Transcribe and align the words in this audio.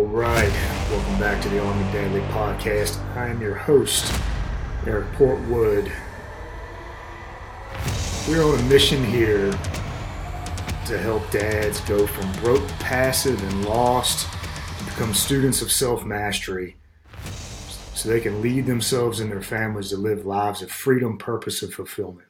All 0.00 0.06
right, 0.06 0.50
welcome 0.90 1.20
back 1.20 1.42
to 1.42 1.50
the 1.50 1.62
Army 1.62 1.92
Daily 1.92 2.22
Podcast. 2.28 2.98
I 3.16 3.26
am 3.26 3.38
your 3.38 3.54
host, 3.54 4.10
Eric 4.86 5.04
Portwood. 5.12 5.92
We're 8.26 8.42
on 8.42 8.58
a 8.58 8.62
mission 8.62 9.04
here 9.04 9.50
to 10.86 10.98
help 10.98 11.30
dads 11.30 11.82
go 11.82 12.06
from 12.06 12.32
broke, 12.42 12.66
passive, 12.78 13.42
and 13.42 13.66
lost 13.66 14.26
to 14.78 14.84
become 14.86 15.12
students 15.12 15.60
of 15.60 15.70
self 15.70 16.02
mastery 16.02 16.78
so 17.22 18.08
they 18.08 18.20
can 18.20 18.40
lead 18.40 18.64
themselves 18.64 19.20
and 19.20 19.30
their 19.30 19.42
families 19.42 19.90
to 19.90 19.98
live 19.98 20.24
lives 20.24 20.62
of 20.62 20.70
freedom, 20.72 21.18
purpose, 21.18 21.62
and 21.62 21.74
fulfillment. 21.74 22.28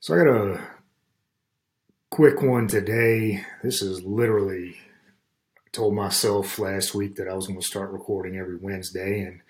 So 0.00 0.14
I 0.14 0.24
got 0.24 0.36
a 0.36 0.60
quick 2.10 2.42
one 2.42 2.66
today. 2.66 3.44
This 3.62 3.82
is 3.82 4.02
literally 4.02 4.78
told 5.76 5.94
myself 5.94 6.58
last 6.58 6.94
week 6.94 7.16
that 7.16 7.28
I 7.28 7.34
was 7.34 7.46
going 7.46 7.60
to 7.60 7.66
start 7.66 7.90
recording 7.90 8.38
every 8.38 8.56
Wednesday, 8.56 9.20
and 9.20 9.40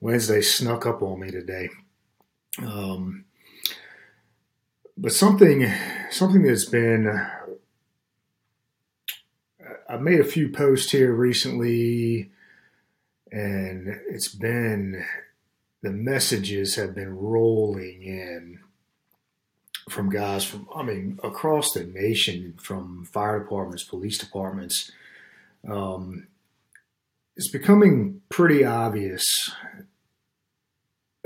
Wednesday 0.00 0.40
snuck 0.40 0.86
up 0.86 1.02
on 1.02 1.20
me 1.20 1.30
today. 1.30 1.70
Um, 2.58 3.26
but 4.98 5.12
something, 5.12 5.72
something 6.10 6.42
that's 6.42 6.64
been, 6.64 7.08
I 9.88 9.96
made 9.98 10.18
a 10.18 10.24
few 10.24 10.48
posts 10.48 10.90
here 10.90 11.12
recently, 11.12 12.32
and 13.30 14.00
it's 14.08 14.34
been 14.34 15.04
the 15.80 15.92
messages 15.92 16.74
have 16.74 16.92
been 16.92 17.16
rolling 17.16 18.02
in 18.02 18.58
from 19.88 20.10
guys 20.10 20.44
from, 20.44 20.68
I 20.74 20.82
mean, 20.82 21.20
across 21.22 21.72
the 21.72 21.84
nation, 21.84 22.54
from 22.60 23.04
fire 23.04 23.38
departments, 23.38 23.84
police 23.84 24.18
departments 24.18 24.90
um, 25.68 26.26
it's 27.36 27.50
becoming 27.50 28.20
pretty 28.28 28.64
obvious 28.64 29.24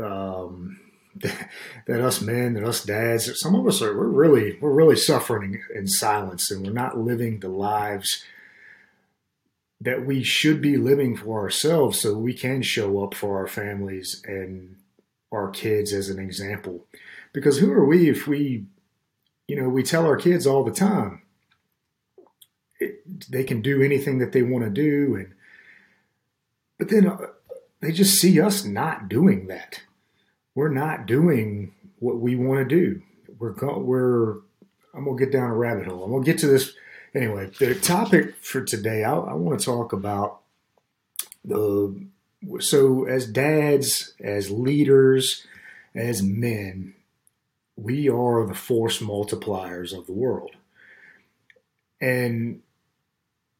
um, 0.02 0.78
that 1.16 2.00
us 2.00 2.20
men, 2.20 2.54
that 2.54 2.64
us 2.64 2.84
dads, 2.84 3.40
some 3.40 3.54
of 3.54 3.66
us 3.66 3.80
are 3.80 3.96
we're 3.96 4.06
really 4.06 4.58
we're 4.60 4.72
really 4.72 4.96
suffering 4.96 5.62
in 5.74 5.86
silence, 5.86 6.50
and 6.50 6.66
we're 6.66 6.72
not 6.72 6.98
living 6.98 7.40
the 7.40 7.48
lives 7.48 8.24
that 9.80 10.06
we 10.06 10.22
should 10.22 10.62
be 10.62 10.76
living 10.76 11.16
for 11.16 11.40
ourselves, 11.40 12.00
so 12.00 12.16
we 12.16 12.32
can 12.32 12.62
show 12.62 13.02
up 13.02 13.14
for 13.14 13.38
our 13.38 13.46
families 13.46 14.22
and 14.26 14.76
our 15.32 15.50
kids 15.50 15.92
as 15.92 16.08
an 16.08 16.18
example. 16.18 16.86
Because 17.32 17.58
who 17.58 17.70
are 17.72 17.84
we 17.84 18.08
if 18.08 18.26
we, 18.26 18.64
you 19.48 19.60
know, 19.60 19.68
we 19.68 19.82
tell 19.82 20.06
our 20.06 20.16
kids 20.16 20.46
all 20.46 20.64
the 20.64 20.72
time, 20.72 21.22
they 23.28 23.44
can 23.44 23.62
do 23.62 23.82
anything 23.82 24.18
that 24.18 24.32
they 24.32 24.42
want 24.42 24.64
to 24.64 24.70
do. 24.70 25.16
And 25.16 25.32
but 26.78 26.88
then 26.88 27.06
uh, 27.06 27.18
they 27.80 27.92
just 27.92 28.18
see 28.20 28.40
us 28.40 28.64
not 28.64 29.08
doing 29.08 29.46
that. 29.48 29.82
We're 30.54 30.68
not 30.68 31.06
doing 31.06 31.74
what 31.98 32.18
we 32.18 32.36
want 32.36 32.68
to 32.68 32.74
do. 32.74 33.02
We're 33.38 33.54
we're 33.78 34.36
i'm 34.94 35.04
gonna 35.04 35.18
get 35.18 35.32
down 35.32 35.50
a 35.50 35.54
rabbit 35.54 35.86
hole. 35.86 36.04
I'm 36.04 36.10
gonna 36.10 36.24
get 36.24 36.38
to 36.38 36.46
this. 36.46 36.72
Anyway 37.14 37.50
the 37.58 37.74
topic 37.74 38.36
for 38.42 38.62
today 38.62 39.02
i, 39.02 39.14
I 39.14 39.32
want 39.32 39.58
to 39.58 39.64
talk 39.64 39.94
about 39.94 40.40
the 41.42 41.98
so 42.60 43.06
as 43.06 43.26
dads 43.26 44.12
as 44.20 44.50
leaders 44.50 45.46
as 45.94 46.22
men 46.22 46.94
we 47.76 48.08
are 48.08 48.46
the 48.46 48.54
force 48.54 48.98
multipliers 49.00 49.96
of 49.96 50.06
the 50.06 50.12
world. 50.12 50.52
And 52.00 52.62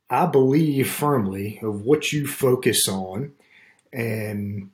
I 0.09 0.27
believe 0.27 0.89
firmly 0.89 1.59
of 1.63 1.83
what 1.83 2.13
you 2.13 2.27
focus 2.27 2.89
on 2.89 3.33
and 3.93 4.71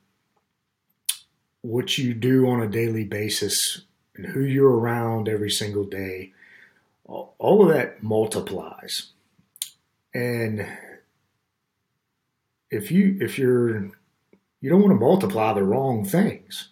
what 1.61 1.97
you 1.97 2.13
do 2.13 2.47
on 2.49 2.61
a 2.61 2.67
daily 2.67 3.03
basis 3.03 3.81
and 4.15 4.27
who 4.27 4.41
you're 4.41 4.77
around 4.77 5.27
every 5.27 5.49
single 5.49 5.85
day, 5.85 6.33
all 7.05 7.67
of 7.67 7.75
that 7.75 8.03
multiplies. 8.03 9.11
And 10.13 10.67
if 12.69 12.91
you 12.91 13.17
if 13.19 13.39
you're 13.39 13.91
you 14.61 14.69
don't 14.69 14.81
want 14.81 14.91
to 14.91 14.99
multiply 14.99 15.53
the 15.53 15.63
wrong 15.63 16.05
things, 16.05 16.69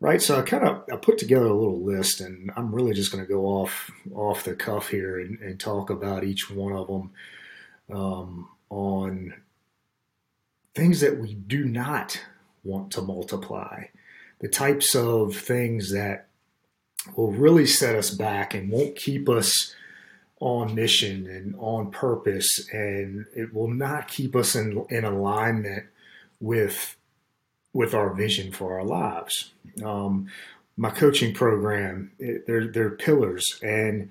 right? 0.00 0.20
So 0.20 0.38
I 0.38 0.42
kind 0.42 0.66
of 0.66 0.84
I 0.92 0.96
put 0.96 1.18
together 1.18 1.46
a 1.46 1.56
little 1.56 1.82
list, 1.82 2.20
and 2.20 2.50
I'm 2.56 2.74
really 2.74 2.92
just 2.92 3.12
going 3.12 3.24
to 3.24 3.32
go 3.32 3.46
off 3.46 3.90
off 4.14 4.44
the 4.44 4.54
cuff 4.54 4.88
here 4.88 5.20
and, 5.20 5.38
and 5.40 5.60
talk 5.60 5.90
about 5.90 6.24
each 6.24 6.50
one 6.50 6.72
of 6.72 6.88
them 6.88 7.10
um, 7.92 8.48
on 8.70 9.34
things 10.74 11.00
that 11.00 11.18
we 11.18 11.34
do 11.34 11.64
not 11.64 12.20
want 12.64 12.90
to 12.92 13.02
multiply, 13.02 13.84
the 14.40 14.48
types 14.48 14.94
of 14.94 15.34
things 15.36 15.92
that 15.92 16.28
will 17.16 17.32
really 17.32 17.66
set 17.66 17.94
us 17.94 18.10
back 18.10 18.54
and 18.54 18.70
won't 18.70 18.96
keep 18.96 19.28
us 19.28 19.74
on 20.40 20.74
mission 20.74 21.26
and 21.26 21.54
on 21.58 21.90
purpose, 21.90 22.68
and 22.72 23.26
it 23.34 23.52
will 23.52 23.68
not 23.68 24.08
keep 24.08 24.36
us 24.36 24.54
in, 24.54 24.84
in 24.90 25.04
alignment 25.04 25.86
with 26.40 26.96
with 27.74 27.92
our 27.94 28.14
vision 28.14 28.50
for 28.50 28.78
our 28.78 28.84
lives. 28.84 29.52
Um, 29.84 30.28
my 30.76 30.90
coaching 30.90 31.34
program, 31.34 32.12
it, 32.18 32.46
they're, 32.46 32.68
they're 32.68 32.90
pillars, 32.90 33.58
and 33.62 34.10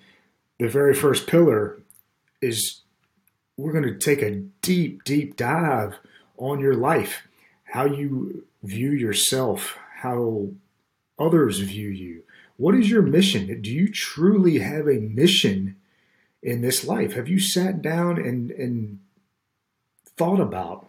the 0.59 0.67
very 0.67 0.93
first 0.93 1.27
pillar 1.27 1.77
is 2.41 2.81
we're 3.57 3.71
going 3.71 3.83
to 3.83 3.97
take 3.97 4.21
a 4.21 4.35
deep, 4.61 5.03
deep 5.03 5.35
dive 5.35 5.95
on 6.37 6.59
your 6.59 6.75
life, 6.75 7.27
how 7.63 7.85
you 7.85 8.45
view 8.63 8.91
yourself, 8.91 9.77
how 10.01 10.51
others 11.17 11.59
view 11.59 11.89
you. 11.89 12.23
What 12.57 12.75
is 12.75 12.89
your 12.89 13.01
mission? 13.01 13.61
Do 13.61 13.71
you 13.71 13.91
truly 13.91 14.59
have 14.59 14.87
a 14.87 14.99
mission 14.99 15.75
in 16.41 16.61
this 16.61 16.85
life? 16.85 17.13
Have 17.13 17.27
you 17.27 17.39
sat 17.39 17.81
down 17.81 18.17
and, 18.17 18.51
and 18.51 18.99
thought 20.15 20.39
about 20.39 20.87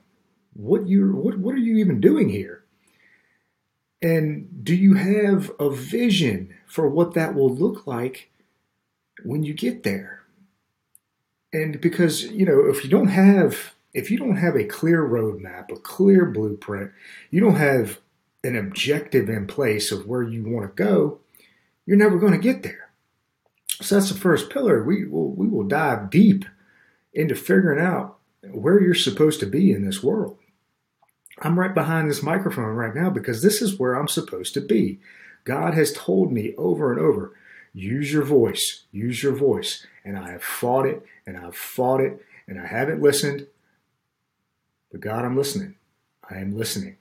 what 0.55 0.87
you 0.89 1.13
what 1.13 1.39
what 1.39 1.55
are 1.55 1.59
you 1.59 1.77
even 1.77 2.01
doing 2.01 2.29
here? 2.29 2.65
And 4.01 4.65
do 4.65 4.75
you 4.75 4.95
have 4.95 5.51
a 5.59 5.71
vision 5.71 6.55
for 6.67 6.89
what 6.89 7.15
that 7.15 7.35
will 7.35 7.55
look 7.55 7.87
like 7.87 8.31
when 9.25 9.43
you 9.43 9.55
get 9.55 9.83
there? 9.83 10.23
And 11.53 11.81
because 11.81 12.25
you 12.25 12.45
know 12.45 12.67
if 12.67 12.85
you 12.85 12.91
don't 12.91 13.09
have 13.09 13.75
if 13.95 14.11
you 14.11 14.19
don't 14.19 14.37
have 14.37 14.57
a 14.57 14.65
clear 14.65 15.03
roadmap 15.03 15.71
a 15.71 15.77
clear 15.81 16.27
blueprint 16.27 16.91
you 17.31 17.41
don't 17.41 17.57
have 17.57 17.99
an 18.45 18.57
objective 18.57 19.29
in 19.29 19.47
place 19.47 19.91
of 19.91 20.07
where 20.07 20.23
you 20.23 20.45
want 20.45 20.65
to 20.65 20.83
go 20.83 21.21
you're 21.89 21.97
never 21.97 22.19
going 22.19 22.33
to 22.33 22.39
get 22.39 22.65
there. 22.65 22.91
So 23.81 23.95
that's 23.95 24.11
the 24.11 24.19
first 24.19 24.51
pillar. 24.51 24.85
We 24.85 25.07
will 25.07 25.31
we 25.31 25.49
will 25.49 25.65
dive 25.65 26.11
deep 26.11 26.45
into 27.15 27.35
figuring 27.35 27.81
out 27.81 28.19
where 28.43 28.79
you're 28.79 28.95
supposed 28.95 29.41
to 29.41 29.47
be 29.47 29.73
in 29.73 29.87
this 29.87 30.03
world. 30.03 30.37
I'm 31.41 31.59
right 31.59 31.75
behind 31.75 32.11
this 32.11 32.23
microphone 32.23 32.75
right 32.75 32.95
now 32.95 33.09
because 33.09 33.41
this 33.41 33.63
is 33.63 33.79
where 33.79 33.95
i'm 33.95 34.07
supposed 34.07 34.53
to 34.55 34.61
be. 34.61 35.01
God 35.45 35.73
has 35.73 35.91
told 35.95 36.31
me 36.31 36.55
over 36.59 36.93
and 36.93 37.01
over 37.01 37.35
use 37.73 38.13
your 38.13 38.25
voice 38.25 38.85
use 38.91 39.23
your 39.23 39.35
voice 39.35 39.87
and 40.05 40.19
I 40.19 40.31
have 40.33 40.43
fought 40.43 40.87
it 40.87 41.05
and 41.27 41.37
I've 41.37 41.57
fought 41.57 42.01
it 42.01 42.25
and 42.47 42.59
I 42.59 42.67
haven't 42.67 43.03
listened. 43.03 43.47
But 44.91 45.01
God, 45.01 45.25
I'm 45.25 45.37
listening. 45.37 45.75
I 46.29 46.39
am 46.39 46.57
listening. 46.57 46.97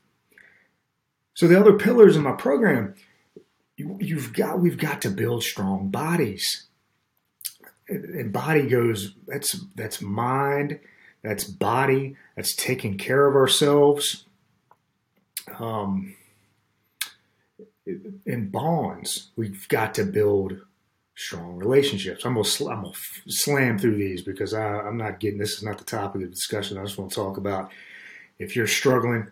So 1.33 1.47
the 1.47 1.57
other 1.57 1.73
pillars 1.73 2.17
in 2.17 2.23
my 2.23 2.33
program, 2.33 2.95
you, 3.77 4.17
have 4.17 4.33
got 4.33 4.59
we've 4.59 4.77
got 4.77 5.01
to 5.03 5.09
build 5.09 5.43
strong 5.43 5.89
bodies. 5.89 6.65
And 7.87 8.33
body 8.33 8.67
goes 8.67 9.13
that's 9.25 9.61
that's 9.75 10.01
mind, 10.01 10.81
that's 11.23 11.45
body, 11.45 12.17
that's 12.35 12.53
taking 12.53 12.97
care 12.97 13.27
of 13.27 13.35
ourselves. 13.35 14.25
Um, 15.57 16.16
in 18.25 18.49
bonds, 18.49 19.29
we've 19.35 19.67
got 19.67 19.95
to 19.95 20.03
build 20.03 20.61
strong 21.15 21.55
relationships. 21.57 22.25
I'm 22.25 22.33
gonna, 22.33 22.45
sl- 22.45 22.69
I'm 22.69 22.81
gonna 22.83 22.89
f- 22.89 23.21
slam 23.27 23.79
through 23.79 23.95
these 23.95 24.21
because 24.21 24.53
I, 24.53 24.79
I'm 24.81 24.97
not 24.97 25.19
getting 25.19 25.39
this 25.39 25.53
is 25.53 25.63
not 25.63 25.77
the 25.77 25.83
topic 25.83 26.21
of 26.21 26.31
discussion. 26.31 26.77
I 26.77 26.83
just 26.83 26.97
want 26.97 27.11
to 27.11 27.15
talk 27.15 27.37
about 27.37 27.71
if 28.37 28.55
you're 28.55 28.67
struggling. 28.67 29.27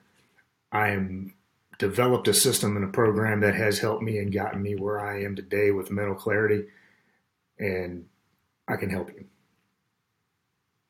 I 0.72 0.90
am 0.90 1.34
developed 1.78 2.28
a 2.28 2.34
system 2.34 2.76
and 2.76 2.86
a 2.86 2.90
program 2.90 3.42
that 3.42 3.56
has 3.56 3.80
helped 3.80 4.04
me 4.04 4.18
and 4.18 4.34
gotten 4.34 4.62
me 4.62 4.76
where 4.76 5.00
I 5.00 5.24
am 5.24 5.36
today 5.36 5.72
with 5.72 5.92
mental 5.92 6.16
clarity, 6.16 6.66
and 7.60 8.06
I 8.68 8.76
can 8.78 8.90
help 8.90 9.10
you. 9.10 9.26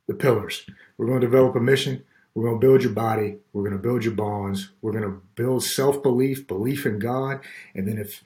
The 0.08 0.14
pillars. 0.14 0.66
We're 0.98 1.08
going 1.08 1.22
to 1.22 1.28
develop 1.28 1.56
a 1.56 1.60
mission. 1.60 2.04
We're 2.36 2.50
going 2.50 2.60
to 2.60 2.68
build 2.68 2.84
your 2.84 2.92
body. 2.92 3.38
We're 3.54 3.64
going 3.64 3.78
to 3.78 3.82
build 3.82 4.04
your 4.04 4.14
bonds. 4.14 4.70
We're 4.82 4.92
going 4.92 5.06
to 5.06 5.22
build 5.36 5.64
self 5.64 6.04
belief, 6.04 6.48
belief 6.48 6.86
in 6.86 7.00
God, 7.00 7.40
and 7.74 7.88
then 7.88 7.98
if 7.98 8.24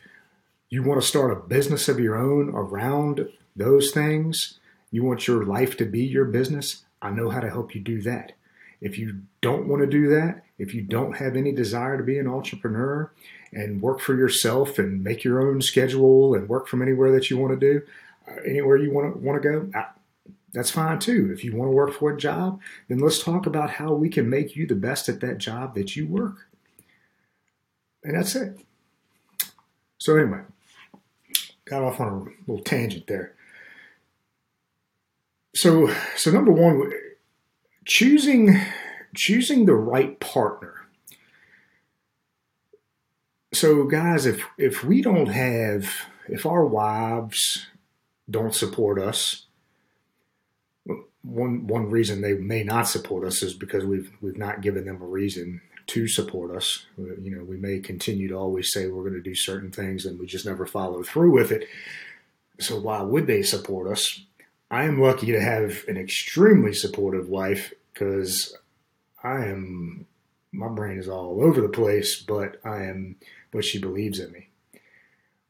you 0.69 0.83
want 0.83 1.01
to 1.01 1.07
start 1.07 1.31
a 1.31 1.35
business 1.35 1.88
of 1.88 2.00
your 2.00 2.17
own 2.17 2.50
around 2.50 3.29
those 3.56 3.91
things, 3.91 4.59
you 4.91 5.03
want 5.03 5.27
your 5.27 5.45
life 5.45 5.77
to 5.77 5.85
be 5.85 6.03
your 6.03 6.25
business, 6.25 6.83
I 7.01 7.11
know 7.11 7.29
how 7.29 7.39
to 7.39 7.50
help 7.50 7.75
you 7.75 7.81
do 7.81 8.01
that. 8.01 8.33
If 8.81 8.97
you 8.97 9.21
don't 9.41 9.67
want 9.67 9.81
to 9.81 9.88
do 9.88 10.07
that, 10.09 10.44
if 10.57 10.73
you 10.73 10.81
don't 10.81 11.17
have 11.17 11.35
any 11.35 11.51
desire 11.51 11.97
to 11.97 12.03
be 12.03 12.17
an 12.17 12.27
entrepreneur 12.27 13.11
and 13.51 13.81
work 13.81 14.00
for 14.00 14.15
yourself 14.15 14.79
and 14.79 15.03
make 15.03 15.23
your 15.23 15.41
own 15.41 15.61
schedule 15.61 16.33
and 16.33 16.47
work 16.47 16.67
from 16.67 16.81
anywhere 16.81 17.11
that 17.11 17.29
you 17.29 17.38
want 17.38 17.59
to 17.59 17.73
do, 17.73 17.85
uh, 18.27 18.35
anywhere 18.47 18.77
you 18.77 18.91
want 18.91 19.13
to 19.13 19.19
want 19.19 19.41
to 19.41 19.50
go, 19.50 19.69
that's 20.54 20.72
fine 20.72 21.00
too. 21.00 21.30
If 21.31 21.44
you 21.44 21.56
want 21.56 21.69
to 21.69 21.75
work 21.75 21.94
for 21.94 22.12
a 22.12 22.18
job, 22.18 22.60
then 22.88 23.00
let's 23.00 23.24
talk 23.24 23.46
about 23.46 23.72
how 23.72 23.94
we 23.94 24.10
can 24.10 24.30
make 24.30 24.56
you 24.56 24.66
the 24.66 24.75
best 24.75 25.10
at 25.10 25.19
that 25.22 25.38
job 25.38 25.75
that 25.75 25.96
you 25.96 26.07
work. 26.07 26.48
And 28.04 28.18
that's 28.18 28.36
it. 28.36 28.60
So 30.00 30.16
anyway, 30.16 30.42
got 31.66 31.84
off 31.84 32.00
on 32.00 32.07
a 32.48 32.51
little 32.51 32.63
tangent 32.63 33.07
there. 33.07 33.36
So 35.54 35.94
so 36.16 36.31
number 36.31 36.52
one, 36.52 36.92
choosing 37.86 38.60
choosing 39.16 39.66
the 39.66 39.75
right 39.75 40.19
partner. 40.19 40.75
So 43.52 43.84
guys, 43.84 44.25
if 44.25 44.44
if 44.57 44.84
we 44.84 45.02
don't 45.02 45.28
have 45.28 45.90
if 46.28 46.45
our 46.45 46.66
wives 46.66 47.68
don't 48.30 48.56
support 48.56 49.00
us, 49.00 49.48
one 51.24 51.68
one 51.68 51.89
reason 51.89 52.21
they 52.21 52.33
may 52.33 52.63
not 52.63 52.88
support 52.88 53.25
us 53.25 53.44
is 53.44 53.54
because 53.54 53.83
we've 53.83 54.12
we've 54.21 54.38
not 54.38 54.62
given 54.62 54.86
them 54.86 55.01
a 55.01 55.06
reason 55.06 55.62
to 55.88 56.07
support 56.07 56.56
us. 56.56 56.86
You 56.98 57.36
know, 57.36 57.44
we 57.44 57.57
may 57.57 57.80
continue 57.80 58.27
to 58.30 58.36
always 58.36 58.71
say 58.71 58.88
we're 58.88 59.10
going 59.10 59.16
to 59.16 59.21
do 59.21 59.36
certain 59.36 59.71
things 59.71 60.06
and 60.06 60.19
we 60.19 60.27
just 60.27 60.45
never 60.45 60.66
follow 60.66 61.01
through 61.01 61.31
with 61.31 61.51
it. 61.51 61.68
So 62.60 62.80
why 62.80 63.01
would 63.01 63.25
they 63.25 63.42
support 63.42 63.92
us? 63.92 64.21
I 64.69 64.83
am 64.83 65.01
lucky 65.01 65.31
to 65.31 65.42
have 65.42 65.83
an 65.88 65.98
extremely 65.98 66.74
supportive 66.74 67.27
wife 67.27 67.74
because 67.92 68.56
I 69.24 69.45
am 69.45 70.06
my 70.51 70.68
brain 70.68 71.00
is 71.00 71.10
all 71.10 71.44
over 71.44 71.60
the 71.60 71.69
place, 71.69 72.21
but 72.21 72.60
I 72.63 72.83
am 72.83 73.16
but 73.51 73.66
she 73.66 73.80
believes 73.80 74.19
in 74.19 74.31
me. 74.31 74.50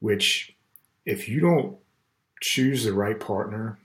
Which 0.00 0.54
if 1.04 1.28
you 1.28 1.40
don't 1.40 1.76
choose 2.40 2.84
the 2.84 2.94
right 2.94 3.20
partner, 3.20 3.78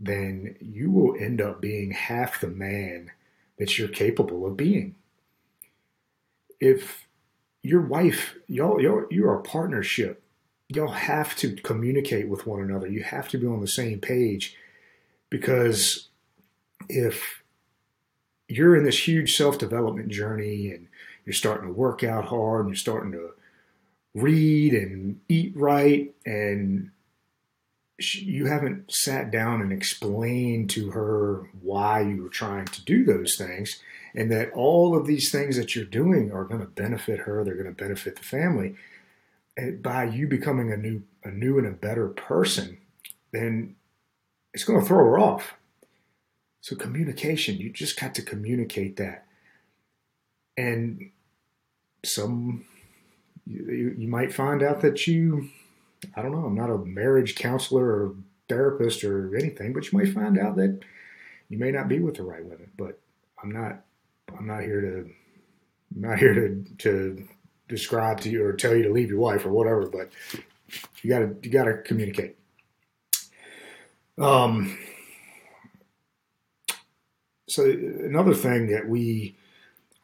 then 0.00 0.56
you 0.60 0.90
will 0.90 1.14
end 1.16 1.40
up 1.40 1.60
being 1.60 1.90
half 1.90 2.40
the 2.40 2.48
man 2.48 3.10
that 3.58 3.78
you're 3.78 3.88
capable 3.88 4.46
of 4.46 4.56
being. 4.56 4.94
If 6.58 7.06
your 7.62 7.82
wife, 7.82 8.34
y'all, 8.46 8.80
y'all, 8.80 9.04
you're 9.10 9.34
a 9.34 9.42
partnership, 9.42 10.22
y'all 10.68 10.88
have 10.88 11.36
to 11.36 11.54
communicate 11.56 12.28
with 12.28 12.46
one 12.46 12.62
another. 12.62 12.86
You 12.86 13.02
have 13.02 13.28
to 13.28 13.38
be 13.38 13.46
on 13.46 13.60
the 13.60 13.68
same 13.68 14.00
page 14.00 14.56
because 15.28 16.08
if 16.88 17.42
you're 18.48 18.76
in 18.76 18.84
this 18.84 19.06
huge 19.06 19.36
self 19.36 19.58
development 19.58 20.08
journey 20.08 20.70
and 20.70 20.88
you're 21.26 21.34
starting 21.34 21.68
to 21.68 21.74
work 21.74 22.02
out 22.02 22.26
hard 22.26 22.66
and 22.66 22.70
you're 22.70 22.76
starting 22.76 23.12
to 23.12 23.30
read 24.14 24.72
and 24.72 25.20
eat 25.28 25.52
right 25.54 26.12
and 26.24 26.90
you 28.00 28.46
haven't 28.46 28.92
sat 28.92 29.30
down 29.30 29.60
and 29.60 29.72
explained 29.72 30.70
to 30.70 30.90
her 30.90 31.48
why 31.60 32.00
you 32.00 32.22
were 32.22 32.28
trying 32.28 32.66
to 32.66 32.84
do 32.84 33.04
those 33.04 33.36
things 33.36 33.80
and 34.14 34.30
that 34.30 34.50
all 34.52 34.96
of 34.96 35.06
these 35.06 35.30
things 35.30 35.56
that 35.56 35.74
you're 35.74 35.84
doing 35.84 36.32
are 36.32 36.44
going 36.44 36.60
to 36.60 36.66
benefit 36.66 37.20
her 37.20 37.44
they're 37.44 37.54
going 37.54 37.66
to 37.66 37.72
benefit 37.72 38.16
the 38.16 38.22
family. 38.22 38.74
And 39.56 39.82
by 39.82 40.04
you 40.04 40.26
becoming 40.26 40.72
a 40.72 40.76
new 40.76 41.02
a 41.22 41.30
new 41.30 41.58
and 41.58 41.66
a 41.66 41.72
better 41.72 42.08
person 42.08 42.78
then 43.32 43.76
it's 44.52 44.64
going 44.64 44.80
to 44.80 44.86
throw 44.86 44.98
her 44.98 45.18
off. 45.18 45.54
So 46.62 46.76
communication 46.76 47.58
you 47.58 47.70
just 47.70 48.00
got 48.00 48.14
to 48.16 48.22
communicate 48.22 48.96
that. 48.96 49.26
And 50.56 51.10
some 52.04 52.64
you, 53.46 53.94
you 53.98 54.08
might 54.08 54.32
find 54.32 54.62
out 54.62 54.80
that 54.80 55.06
you 55.06 55.50
I 56.14 56.22
don't 56.22 56.32
know, 56.32 56.44
I'm 56.44 56.54
not 56.54 56.70
a 56.70 56.78
marriage 56.78 57.34
counselor 57.34 57.84
or 57.84 58.14
therapist 58.48 59.04
or 59.04 59.36
anything, 59.36 59.72
but 59.72 59.90
you 59.90 59.98
might 59.98 60.12
find 60.12 60.38
out 60.38 60.56
that 60.56 60.80
you 61.48 61.58
may 61.58 61.70
not 61.70 61.88
be 61.88 61.98
with 61.98 62.16
the 62.16 62.22
right 62.22 62.44
women. 62.44 62.70
But 62.76 62.98
I'm 63.42 63.50
not 63.50 63.84
I'm 64.36 64.46
not 64.46 64.62
here 64.62 64.80
to 64.80 65.10
I'm 65.94 66.00
not 66.02 66.18
here 66.18 66.34
to 66.34 66.64
to 66.78 67.28
describe 67.68 68.20
to 68.22 68.30
you 68.30 68.44
or 68.44 68.52
tell 68.52 68.74
you 68.74 68.82
to 68.84 68.92
leave 68.92 69.10
your 69.10 69.18
wife 69.18 69.46
or 69.46 69.50
whatever, 69.50 69.86
but 69.86 70.10
you 71.02 71.10
gotta 71.10 71.34
you 71.42 71.50
gotta 71.50 71.78
communicate. 71.78 72.36
Um 74.18 74.78
so 77.48 77.64
another 77.64 78.34
thing 78.34 78.68
that 78.68 78.88
we 78.88 79.36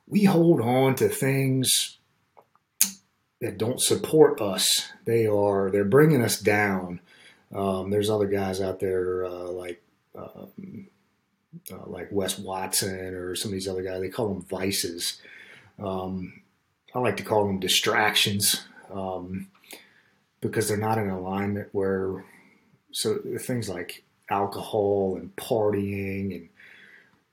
we 0.09 0.25
hold 0.25 0.61
on 0.61 0.95
to 0.97 1.09
things 1.09 1.99
that 3.41 3.59
don't 3.59 3.81
support 3.81 4.41
us. 4.41 4.89
They 5.05 5.27
are 5.27 5.71
they're 5.71 5.85
bringing 5.85 6.23
us 6.23 6.41
down. 6.41 7.01
Um, 7.55 7.91
there's 7.91 8.11
other 8.11 8.27
guys 8.27 8.61
out 8.61 8.81
there 8.81 9.25
uh, 9.25 9.51
like 9.51 9.83
um, 10.17 10.89
uh, 11.73 11.87
like 11.87 12.09
Wes 12.11 12.39
Watson 12.39 13.15
or 13.15 13.35
some 13.35 13.51
of 13.51 13.53
these 13.53 13.69
other 13.69 13.83
guys. 13.83 14.01
They 14.01 14.09
call 14.09 14.29
them 14.29 14.43
vices. 14.43 15.21
Um, 15.79 16.43
I 16.95 16.99
like 16.99 17.19
to 17.19 17.23
call 17.23 17.47
them 17.47 17.61
distractions 17.61 18.67
um, 18.91 19.49
because 20.41 20.69
they're 20.69 20.77
not 20.77 20.99
in 20.99 21.11
alignment. 21.11 21.69
Where 21.73 22.25
so 22.93 23.19
things 23.39 23.69
like 23.69 24.03
alcohol 24.31 25.17
and 25.17 25.35
partying 25.37 26.35
and 26.35 26.49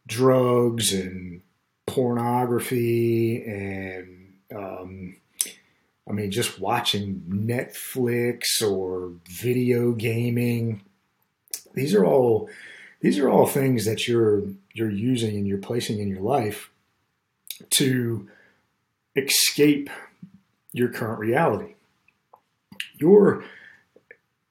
drugs 0.05 0.93
and 0.93 1.41
pornography 1.85 3.43
and 3.43 4.33
um, 4.53 5.15
I 6.07 6.11
mean, 6.11 6.31
just 6.31 6.59
watching 6.59 7.23
Netflix 7.29 8.61
or 8.61 9.13
video 9.25 9.91
gaming. 9.93 10.81
These 11.73 11.95
are 11.95 12.05
all 12.05 12.49
these 12.99 13.19
are 13.19 13.29
all 13.29 13.45
things 13.45 13.85
that 13.85 14.07
you're 14.07 14.43
you're 14.73 14.91
using 14.91 15.35
and 15.35 15.47
you're 15.47 15.57
placing 15.57 15.99
in 15.99 16.07
your 16.07 16.21
life 16.21 16.69
to 17.71 18.27
escape 19.15 19.89
your 20.71 20.89
current 20.89 21.19
reality. 21.19 21.75
You're 22.95 23.43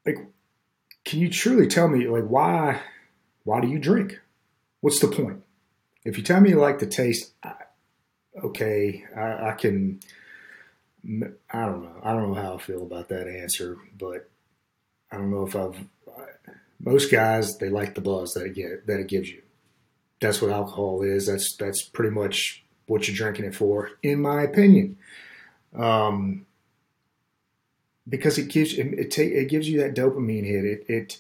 like 0.07 0.19
can 1.05 1.19
you 1.19 1.29
truly 1.29 1.67
tell 1.67 1.89
me 1.89 2.07
like 2.07 2.25
why 2.25 2.81
why 3.45 3.61
do 3.61 3.69
you 3.69 3.79
drink? 3.79 4.21
What's 4.81 5.01
the 5.01 5.09
point? 5.09 5.43
If 6.05 6.17
you 6.17 6.25
tell 6.25 6.41
me 6.41 6.51
you 6.51 6.61
like 6.61 6.79
the 6.79 6.87
taste, 6.87 7.33
okay, 8.43 9.05
I, 9.17 9.51
I 9.51 9.53
can 9.53 10.01
I 11.05 11.67
don't 11.67 11.83
know. 11.83 12.01
I 12.03 12.13
don't 12.13 12.33
know 12.33 12.41
how 12.41 12.55
I 12.55 12.59
feel 12.59 12.83
about 12.83 13.09
that 13.09 13.27
answer, 13.27 13.77
but 13.99 14.31
I 15.11 15.17
don't 15.17 15.31
know 15.31 15.47
if 15.47 15.57
I've. 15.57 15.77
Most 16.81 17.13
guys 17.13 17.59
they 17.59 17.69
like 17.69 17.95
the 17.95 18.01
buzz 18.01 18.35
that 18.35 18.47
it 18.47 18.55
get 18.55 18.87
that 18.87 19.01
it 19.01 19.09
gives 19.09 19.31
you. 19.31 19.43
That's 20.21 20.43
what 20.43 20.51
alcohol 20.51 21.03
is. 21.03 21.27
That's 21.27 21.57
that's 21.57 21.83
pretty 21.83 22.11
much 22.11 22.65
what 22.87 23.07
you're 23.07 23.17
drinking 23.17 23.45
it 23.47 23.55
for, 23.55 23.91
in 24.03 24.21
my 24.21 24.43
opinion. 24.43 24.97
Um, 25.77 26.47
because 28.09 28.39
it 28.39 28.49
gives 28.49 28.75
it 28.75 28.87
it, 28.87 29.19
it 29.19 29.49
gives 29.49 29.69
you 29.69 29.81
that 29.81 29.95
dopamine 29.95 30.45
hit. 30.45 30.65
It 30.65 30.85
it 30.89 31.19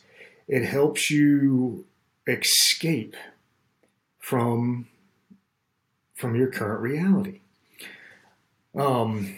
it 0.49 0.65
helps 0.65 1.11
you 1.11 1.87
escape 2.27 3.17
from 4.19 4.89
from 6.15 6.37
your 6.37 6.49
current 6.49 6.81
reality. 6.81 7.41
Um, 8.75 9.35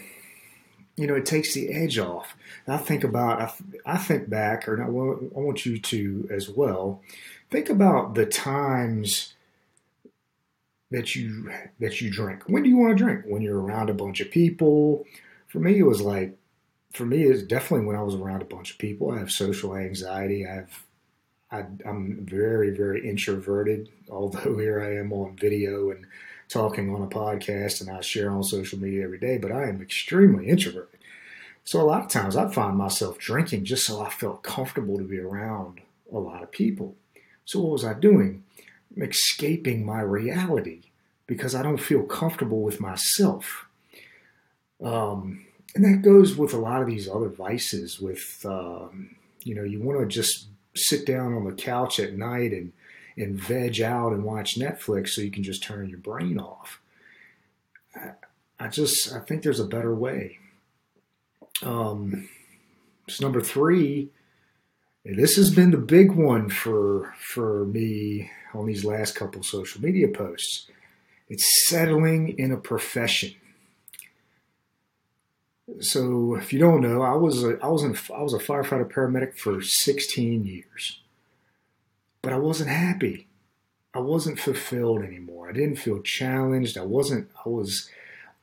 you 0.96 1.06
know, 1.06 1.14
it 1.14 1.26
takes 1.26 1.54
the 1.54 1.72
edge 1.72 1.98
off. 1.98 2.36
And 2.66 2.74
I 2.74 2.78
think 2.78 3.04
about, 3.04 3.40
I, 3.40 3.52
I 3.94 3.96
think 3.96 4.30
back, 4.30 4.68
or 4.68 4.82
I 4.82 4.88
want 4.88 5.66
you 5.66 5.78
to 5.78 6.28
as 6.30 6.48
well, 6.48 7.02
think 7.50 7.68
about 7.68 8.14
the 8.14 8.26
times 8.26 9.34
that 10.90 11.16
you 11.16 11.50
that 11.80 12.00
you 12.00 12.10
drink. 12.10 12.44
When 12.46 12.62
do 12.62 12.68
you 12.68 12.76
want 12.76 12.96
to 12.96 13.04
drink? 13.04 13.24
When 13.26 13.42
you're 13.42 13.60
around 13.60 13.90
a 13.90 13.94
bunch 13.94 14.20
of 14.20 14.30
people. 14.30 15.04
For 15.48 15.58
me, 15.58 15.78
it 15.78 15.84
was 15.84 16.00
like, 16.00 16.36
for 16.92 17.04
me, 17.04 17.24
it's 17.24 17.42
definitely 17.42 17.86
when 17.86 17.96
I 17.96 18.02
was 18.02 18.14
around 18.14 18.42
a 18.42 18.46
bunch 18.46 18.72
of 18.72 18.78
people. 18.78 19.10
I 19.10 19.18
have 19.18 19.30
social 19.30 19.76
anxiety. 19.76 20.46
I 20.46 20.54
have, 20.54 20.84
I, 21.50 21.64
I'm 21.88 22.24
very, 22.24 22.70
very 22.70 23.08
introverted. 23.08 23.88
Although 24.08 24.56
here 24.58 24.80
I 24.80 24.96
am 24.96 25.12
on 25.12 25.36
video 25.36 25.90
and 25.90 26.06
talking 26.48 26.94
on 26.94 27.02
a 27.02 27.06
podcast 27.06 27.80
and 27.80 27.90
I 27.90 28.00
share 28.00 28.30
on 28.30 28.42
social 28.42 28.78
media 28.78 29.04
every 29.04 29.18
day, 29.18 29.38
but 29.38 29.52
I 29.52 29.68
am 29.68 29.80
extremely 29.80 30.48
introverted. 30.48 30.98
So 31.64 31.80
a 31.80 31.82
lot 31.82 32.02
of 32.02 32.10
times 32.10 32.36
I 32.36 32.50
find 32.50 32.76
myself 32.76 33.18
drinking 33.18 33.64
just 33.64 33.86
so 33.86 34.00
I 34.00 34.10
felt 34.10 34.42
comfortable 34.42 34.98
to 34.98 35.04
be 35.04 35.18
around 35.18 35.80
a 36.12 36.18
lot 36.18 36.42
of 36.42 36.50
people. 36.50 36.94
So 37.44 37.60
what 37.60 37.72
was 37.72 37.84
I 37.84 37.94
doing? 37.94 38.44
I'm 38.94 39.02
escaping 39.02 39.84
my 39.84 40.00
reality 40.00 40.82
because 41.26 41.54
I 41.54 41.62
don't 41.62 41.80
feel 41.80 42.02
comfortable 42.02 42.62
with 42.62 42.80
myself. 42.80 43.66
Um, 44.82 45.46
and 45.74 45.84
that 45.84 46.02
goes 46.02 46.36
with 46.36 46.52
a 46.52 46.58
lot 46.58 46.82
of 46.82 46.86
these 46.86 47.08
other 47.08 47.28
vices 47.28 47.98
with, 47.98 48.44
um, 48.44 49.16
you 49.42 49.54
know, 49.54 49.64
you 49.64 49.80
want 49.80 50.00
to 50.00 50.06
just 50.06 50.48
sit 50.76 51.06
down 51.06 51.32
on 51.32 51.44
the 51.44 51.52
couch 51.52 51.98
at 51.98 52.14
night 52.14 52.52
and 52.52 52.72
and 53.16 53.38
veg 53.38 53.80
out 53.80 54.12
and 54.12 54.24
watch 54.24 54.58
Netflix 54.58 55.10
so 55.10 55.22
you 55.22 55.30
can 55.30 55.42
just 55.42 55.62
turn 55.62 55.88
your 55.88 55.98
brain 55.98 56.38
off. 56.38 56.80
I, 57.94 58.10
I 58.58 58.68
just 58.68 59.12
I 59.12 59.20
think 59.20 59.42
there's 59.42 59.60
a 59.60 59.66
better 59.66 59.94
way. 59.94 60.38
Um, 61.62 62.28
so 63.08 63.24
number 63.24 63.40
three, 63.40 64.10
this 65.04 65.36
has 65.36 65.54
been 65.54 65.70
the 65.70 65.76
big 65.76 66.12
one 66.12 66.48
for 66.48 67.14
for 67.18 67.66
me 67.66 68.30
on 68.54 68.66
these 68.66 68.84
last 68.84 69.14
couple 69.14 69.42
social 69.42 69.80
media 69.80 70.08
posts. 70.08 70.68
It's 71.28 71.68
settling 71.68 72.38
in 72.38 72.52
a 72.52 72.56
profession. 72.56 73.34
So, 75.80 76.34
if 76.34 76.52
you 76.52 76.58
don't 76.58 76.82
know, 76.82 77.00
I 77.02 77.14
was 77.14 77.42
a, 77.42 77.58
I 77.62 77.68
was 77.68 77.82
in, 77.82 77.96
I 78.14 78.22
was 78.22 78.34
a 78.34 78.38
firefighter 78.38 78.90
paramedic 78.90 79.38
for 79.38 79.62
16 79.62 80.44
years, 80.44 81.00
but 82.24 82.32
I 82.32 82.38
wasn't 82.38 82.70
happy. 82.70 83.28
I 83.92 83.98
wasn't 83.98 84.40
fulfilled 84.40 85.02
anymore. 85.02 85.48
I 85.48 85.52
didn't 85.52 85.76
feel 85.76 86.00
challenged. 86.00 86.78
I 86.78 86.82
wasn't. 86.82 87.30
I 87.44 87.50
was 87.50 87.90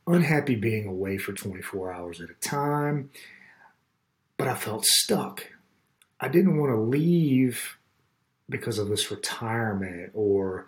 unhappy 0.06 0.56
being 0.56 0.88
away 0.88 1.18
for 1.18 1.34
24 1.34 1.92
hours 1.92 2.22
at 2.22 2.30
a 2.30 2.36
time, 2.36 3.10
but 4.38 4.48
I 4.48 4.54
felt 4.54 4.86
stuck. 4.86 5.48
I 6.20 6.28
didn't 6.28 6.58
want 6.58 6.72
to 6.72 6.80
leave 6.80 7.78
because 8.48 8.78
of 8.78 8.88
this 8.88 9.10
retirement 9.10 10.12
or 10.14 10.68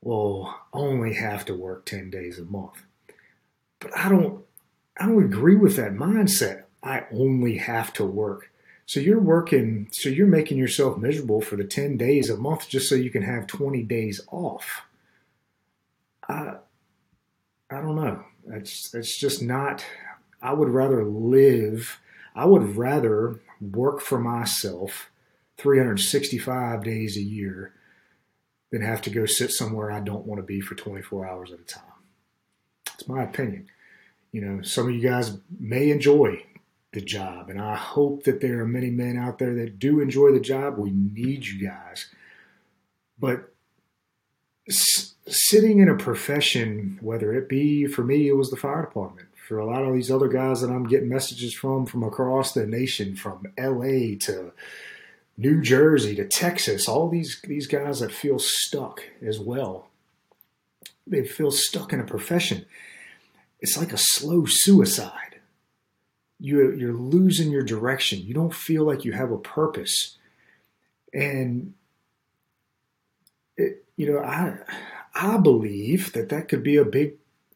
well, 0.00 0.62
only 0.72 1.14
have 1.14 1.44
to 1.46 1.54
work 1.54 1.84
10 1.86 2.10
days 2.10 2.38
a 2.38 2.44
month. 2.44 2.84
But 3.80 3.96
I 3.96 4.08
don't 4.08 4.42
I 4.98 5.06
don't 5.06 5.24
agree 5.24 5.56
with 5.56 5.76
that 5.76 5.92
mindset. 5.92 6.64
I 6.82 7.04
only 7.12 7.58
have 7.58 7.92
to 7.94 8.04
work. 8.04 8.50
So 8.86 9.00
you're 9.00 9.20
working, 9.20 9.88
so 9.90 10.08
you're 10.08 10.26
making 10.26 10.58
yourself 10.58 10.98
miserable 10.98 11.40
for 11.40 11.56
the 11.56 11.64
10 11.64 11.96
days 11.96 12.28
a 12.28 12.36
month 12.36 12.68
just 12.68 12.88
so 12.88 12.94
you 12.94 13.10
can 13.10 13.22
have 13.22 13.46
20 13.46 13.82
days 13.82 14.20
off. 14.30 14.82
I 16.28 16.56
I 17.70 17.80
don't 17.80 17.96
know. 17.96 18.24
That's 18.46 18.90
that's 18.90 19.18
just 19.18 19.42
not 19.42 19.84
I 20.42 20.52
would 20.52 20.68
rather 20.68 21.04
live, 21.04 21.98
I 22.34 22.44
would 22.44 22.76
rather 22.76 23.40
work 23.60 24.00
for 24.00 24.18
myself 24.18 25.10
365 25.56 26.84
days 26.84 27.16
a 27.16 27.22
year 27.22 27.72
than 28.70 28.82
have 28.82 29.00
to 29.02 29.10
go 29.10 29.24
sit 29.24 29.50
somewhere 29.50 29.90
I 29.90 30.00
don't 30.00 30.26
want 30.26 30.40
to 30.40 30.46
be 30.46 30.60
for 30.60 30.74
24 30.74 31.26
hours 31.26 31.52
at 31.52 31.60
a 31.60 31.64
time. 31.64 31.82
It's 32.92 33.08
my 33.08 33.22
opinion. 33.22 33.68
You 34.32 34.42
know, 34.42 34.62
some 34.62 34.88
of 34.88 34.94
you 34.94 35.00
guys 35.00 35.38
may 35.58 35.90
enjoy 35.90 36.42
the 36.94 37.00
job, 37.00 37.50
and 37.50 37.60
I 37.60 37.76
hope 37.76 38.24
that 38.24 38.40
there 38.40 38.60
are 38.60 38.66
many 38.66 38.90
men 38.90 39.18
out 39.18 39.38
there 39.38 39.54
that 39.54 39.78
do 39.78 40.00
enjoy 40.00 40.32
the 40.32 40.40
job. 40.40 40.78
We 40.78 40.90
need 40.90 41.46
you 41.46 41.68
guys. 41.68 42.06
But 43.18 43.52
s- 44.68 45.14
sitting 45.26 45.80
in 45.80 45.88
a 45.88 45.96
profession, 45.96 46.98
whether 47.00 47.32
it 47.34 47.48
be 47.48 47.86
for 47.86 48.02
me, 48.02 48.28
it 48.28 48.36
was 48.36 48.50
the 48.50 48.56
fire 48.56 48.82
department. 48.82 49.28
For 49.46 49.58
a 49.58 49.66
lot 49.66 49.84
of 49.84 49.92
these 49.92 50.10
other 50.10 50.28
guys 50.28 50.62
that 50.62 50.70
I'm 50.70 50.86
getting 50.88 51.10
messages 51.10 51.52
from 51.54 51.84
from 51.84 52.02
across 52.02 52.52
the 52.52 52.66
nation, 52.66 53.14
from 53.14 53.46
LA 53.58 54.16
to 54.20 54.52
New 55.36 55.60
Jersey 55.60 56.14
to 56.16 56.26
Texas, 56.26 56.88
all 56.88 57.10
these 57.10 57.40
these 57.44 57.66
guys 57.66 58.00
that 58.00 58.10
feel 58.12 58.38
stuck 58.38 59.02
as 59.20 59.38
well. 59.38 59.88
They 61.06 61.26
feel 61.26 61.50
stuck 61.50 61.92
in 61.92 62.00
a 62.00 62.04
profession. 62.04 62.64
It's 63.60 63.76
like 63.76 63.92
a 63.92 63.98
slow 63.98 64.46
suicide. 64.46 65.33
You 66.44 66.72
you're 66.72 66.92
losing 66.92 67.50
your 67.50 67.62
direction. 67.62 68.20
You 68.20 68.34
don't 68.34 68.54
feel 68.54 68.84
like 68.84 69.04
you 69.04 69.12
have 69.12 69.30
a 69.30 69.38
purpose. 69.38 70.18
And 71.12 71.74
it, 73.56 73.84
you 73.96 74.12
know, 74.12 74.18
I 74.18 74.58
I 75.14 75.38
believe 75.38 76.12
that 76.12 76.28
that 76.28 76.48
could 76.48 76.62
be 76.62 76.76
a 76.76 76.84
big 76.84 77.14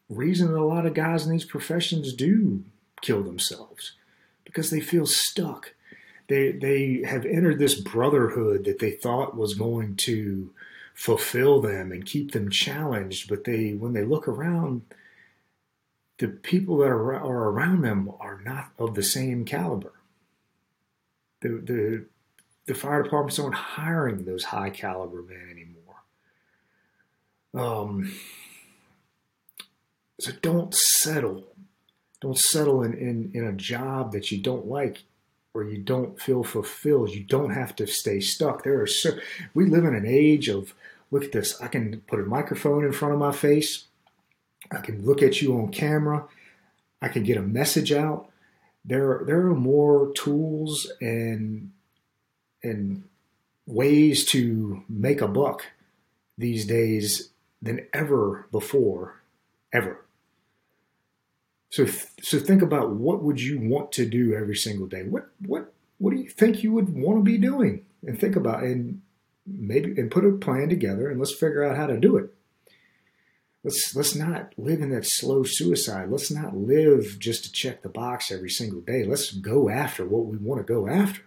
reason 0.09 0.51
that 0.51 0.59
a 0.59 0.65
lot 0.65 0.85
of 0.85 0.93
guys 0.93 1.25
in 1.25 1.31
these 1.31 1.45
professions 1.45 2.13
do 2.13 2.63
kill 3.01 3.21
themselves 3.21 3.93
because 4.43 4.71
they 4.71 4.81
feel 4.81 5.05
stuck 5.05 5.73
they 6.29 6.51
they 6.51 7.03
have 7.05 7.25
entered 7.25 7.59
this 7.59 7.75
brotherhood 7.75 8.63
that 8.63 8.79
they 8.79 8.91
thought 8.91 9.35
was 9.35 9.53
going 9.55 9.95
to 9.95 10.51
fulfill 10.93 11.61
them 11.61 11.91
and 11.91 12.05
keep 12.05 12.31
them 12.31 12.49
challenged 12.49 13.27
but 13.27 13.43
they 13.43 13.71
when 13.71 13.93
they 13.93 14.03
look 14.03 14.27
around 14.27 14.81
the 16.19 16.27
people 16.27 16.77
that 16.77 16.87
are, 16.87 17.49
around 17.49 17.81
them 17.81 18.11
are 18.19 18.41
not 18.43 18.71
of 18.77 18.95
the 18.95 19.03
same 19.03 19.45
caliber 19.45 19.93
the 21.41 21.49
the 21.49 22.05
the 22.65 22.75
fire 22.75 23.01
departments 23.01 23.39
aren't 23.39 23.55
hiring 23.55 24.25
those 24.25 24.45
high 24.45 24.69
caliber 24.69 25.23
men 25.23 25.49
anymore 25.51 26.03
um 27.55 28.13
so 30.19 30.31
don't 30.41 30.75
settle 30.75 31.45
don't 32.21 32.37
settle 32.37 32.83
in, 32.83 32.93
in, 32.93 33.31
in 33.33 33.45
a 33.45 33.53
job 33.53 34.11
that 34.11 34.31
you 34.31 34.41
don't 34.41 34.67
like 34.67 35.03
or 35.53 35.63
you 35.63 35.77
don't 35.77 36.21
feel 36.21 36.43
fulfilled, 36.43 37.09
you 37.09 37.23
don't 37.23 37.51
have 37.51 37.75
to 37.77 37.87
stay 37.87 38.19
stuck. 38.19 38.63
There 38.63 38.81
are 38.81 38.87
so 38.87 39.11
we 39.53 39.65
live 39.65 39.85
in 39.85 39.95
an 39.95 40.05
age 40.05 40.47
of 40.47 40.73
look 41.11 41.23
at 41.23 41.31
this. 41.31 41.59
I 41.61 41.67
can 41.67 42.01
put 42.07 42.19
a 42.19 42.23
microphone 42.23 42.85
in 42.85 42.91
front 42.91 43.13
of 43.13 43.19
my 43.19 43.31
face. 43.31 43.85
I 44.71 44.77
can 44.77 45.05
look 45.05 45.21
at 45.21 45.41
you 45.41 45.57
on 45.57 45.71
camera. 45.71 46.27
I 47.01 47.07
can 47.07 47.23
get 47.23 47.37
a 47.37 47.41
message 47.41 47.91
out. 47.91 48.29
There, 48.85 49.23
there 49.25 49.47
are 49.47 49.55
more 49.55 50.11
tools 50.13 50.91
and 51.01 51.71
and 52.61 53.03
ways 53.65 54.25
to 54.25 54.83
make 54.89 55.21
a 55.21 55.27
buck 55.27 55.63
these 56.37 56.65
days 56.65 57.29
than 57.61 57.85
ever 57.93 58.47
before, 58.51 59.21
ever. 59.71 60.05
So, 61.69 61.85
so 61.85 62.39
think 62.39 62.61
about 62.61 62.91
what 62.91 63.21
would 63.21 63.39
you 63.39 63.59
want 63.59 63.91
to 63.93 64.05
do 64.05 64.33
every 64.33 64.55
single 64.55 64.87
day? 64.87 65.03
What, 65.03 65.29
what, 65.45 65.71
what 65.99 66.11
do 66.11 66.19
you 66.19 66.29
think 66.29 66.63
you 66.63 66.71
would 66.73 66.89
want 66.89 67.19
to 67.19 67.23
be 67.23 67.37
doing? 67.37 67.85
And 68.05 68.19
think 68.19 68.35
about 68.35 68.63
and 68.63 69.01
maybe 69.45 69.99
and 69.99 70.09
put 70.09 70.25
a 70.25 70.31
plan 70.31 70.69
together 70.69 71.09
and 71.09 71.19
let's 71.19 71.33
figure 71.33 71.63
out 71.63 71.77
how 71.77 71.87
to 71.87 71.97
do 71.97 72.17
it. 72.17 72.33
Let's 73.63 73.93
let's 73.95 74.15
not 74.15 74.53
live 74.57 74.81
in 74.81 74.89
that 74.91 75.05
slow 75.05 75.43
suicide. 75.43 76.09
Let's 76.09 76.31
not 76.31 76.55
live 76.55 77.17
just 77.19 77.43
to 77.43 77.51
check 77.51 77.81
the 77.81 77.89
box 77.89 78.31
every 78.31 78.49
single 78.49 78.81
day. 78.81 79.03
Let's 79.03 79.31
go 79.31 79.69
after 79.69 80.05
what 80.05 80.25
we 80.25 80.37
want 80.37 80.65
to 80.65 80.73
go 80.73 80.87
after. 80.87 81.21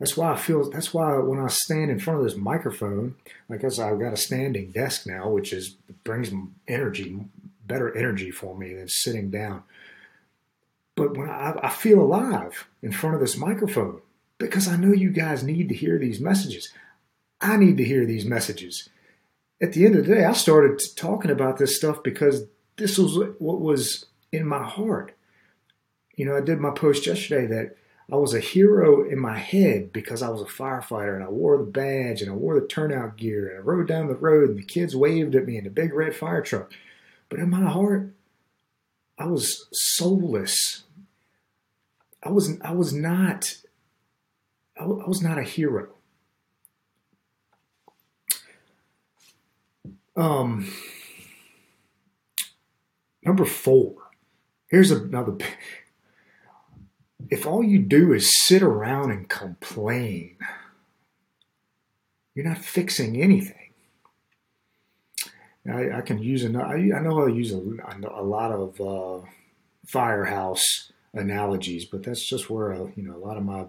That's 0.00 0.16
why 0.16 0.32
I 0.32 0.36
feel. 0.36 0.68
That's 0.70 0.92
why 0.92 1.16
when 1.18 1.38
I 1.38 1.48
stand 1.48 1.90
in 1.90 2.00
front 2.00 2.18
of 2.18 2.24
this 2.24 2.36
microphone, 2.36 3.14
like 3.48 3.62
as 3.62 3.78
I've 3.78 4.00
got 4.00 4.12
a 4.12 4.16
standing 4.16 4.72
desk 4.72 5.06
now, 5.06 5.28
which 5.28 5.52
is 5.52 5.76
brings 6.02 6.32
energy 6.66 7.20
better 7.68 7.94
energy 7.96 8.30
for 8.30 8.56
me 8.56 8.74
than 8.74 8.88
sitting 8.88 9.30
down. 9.30 9.62
But 10.96 11.16
when 11.16 11.28
I, 11.28 11.54
I 11.62 11.68
feel 11.68 12.00
alive 12.00 12.66
in 12.82 12.90
front 12.90 13.14
of 13.14 13.20
this 13.20 13.36
microphone, 13.36 14.00
because 14.38 14.66
I 14.66 14.76
know 14.76 14.92
you 14.92 15.10
guys 15.10 15.44
need 15.44 15.68
to 15.68 15.74
hear 15.74 15.98
these 15.98 16.18
messages. 16.18 16.72
I 17.40 17.56
need 17.56 17.76
to 17.76 17.84
hear 17.84 18.04
these 18.04 18.24
messages. 18.24 18.88
At 19.60 19.72
the 19.72 19.86
end 19.86 19.96
of 19.96 20.06
the 20.06 20.14
day, 20.14 20.24
I 20.24 20.32
started 20.32 20.80
talking 20.96 21.30
about 21.30 21.58
this 21.58 21.76
stuff 21.76 22.02
because 22.02 22.44
this 22.76 22.96
was 22.96 23.16
what 23.38 23.60
was 23.60 24.06
in 24.30 24.46
my 24.46 24.64
heart. 24.64 25.16
You 26.14 26.26
know, 26.26 26.36
I 26.36 26.40
did 26.40 26.60
my 26.60 26.70
post 26.70 27.06
yesterday 27.06 27.46
that 27.46 27.76
I 28.10 28.16
was 28.16 28.34
a 28.34 28.40
hero 28.40 29.08
in 29.08 29.18
my 29.18 29.36
head 29.36 29.92
because 29.92 30.22
I 30.22 30.30
was 30.30 30.40
a 30.40 30.46
firefighter 30.46 31.14
and 31.14 31.22
I 31.22 31.28
wore 31.28 31.58
the 31.58 31.64
badge 31.64 32.22
and 32.22 32.30
I 32.30 32.34
wore 32.34 32.58
the 32.58 32.66
turnout 32.66 33.16
gear 33.16 33.48
and 33.48 33.58
I 33.58 33.60
rode 33.60 33.86
down 33.86 34.08
the 34.08 34.14
road 34.14 34.50
and 34.50 34.58
the 34.58 34.64
kids 34.64 34.96
waved 34.96 35.34
at 35.34 35.44
me 35.44 35.58
in 35.58 35.64
the 35.64 35.70
big 35.70 35.92
red 35.92 36.14
fire 36.14 36.40
truck. 36.40 36.72
But 37.28 37.40
in 37.40 37.50
my 37.50 37.68
heart, 37.68 38.14
I 39.18 39.26
was 39.26 39.66
soulless. 39.72 40.84
I 42.22 42.30
was 42.30 42.58
I 42.62 42.72
was 42.72 42.92
not 42.92 43.56
I 44.80 44.84
was 44.84 45.20
not 45.20 45.38
a 45.38 45.42
hero. 45.42 45.88
Um, 50.18 50.68
number 53.22 53.44
four. 53.44 53.94
Here's 54.68 54.90
another. 54.90 55.36
If 57.30 57.46
all 57.46 57.62
you 57.62 57.78
do 57.78 58.12
is 58.12 58.44
sit 58.46 58.62
around 58.62 59.12
and 59.12 59.28
complain, 59.28 60.36
you're 62.34 62.44
not 62.44 62.58
fixing 62.58 63.22
anything. 63.22 63.54
I, 65.70 65.98
I 65.98 66.00
can 66.00 66.18
use 66.18 66.44
an, 66.44 66.56
I, 66.56 66.96
I 66.96 67.00
know 67.00 67.24
I 67.24 67.28
use 67.28 67.52
a, 67.52 67.58
a 67.58 68.22
lot 68.22 68.50
of 68.50 68.80
uh, 68.80 69.26
firehouse 69.86 70.90
analogies, 71.12 71.84
but 71.84 72.02
that's 72.02 72.26
just 72.26 72.50
where 72.50 72.72
a, 72.72 72.84
uh, 72.84 72.90
you 72.96 73.02
know 73.04 73.14
a 73.14 73.24
lot 73.24 73.36
of 73.36 73.44
my 73.44 73.66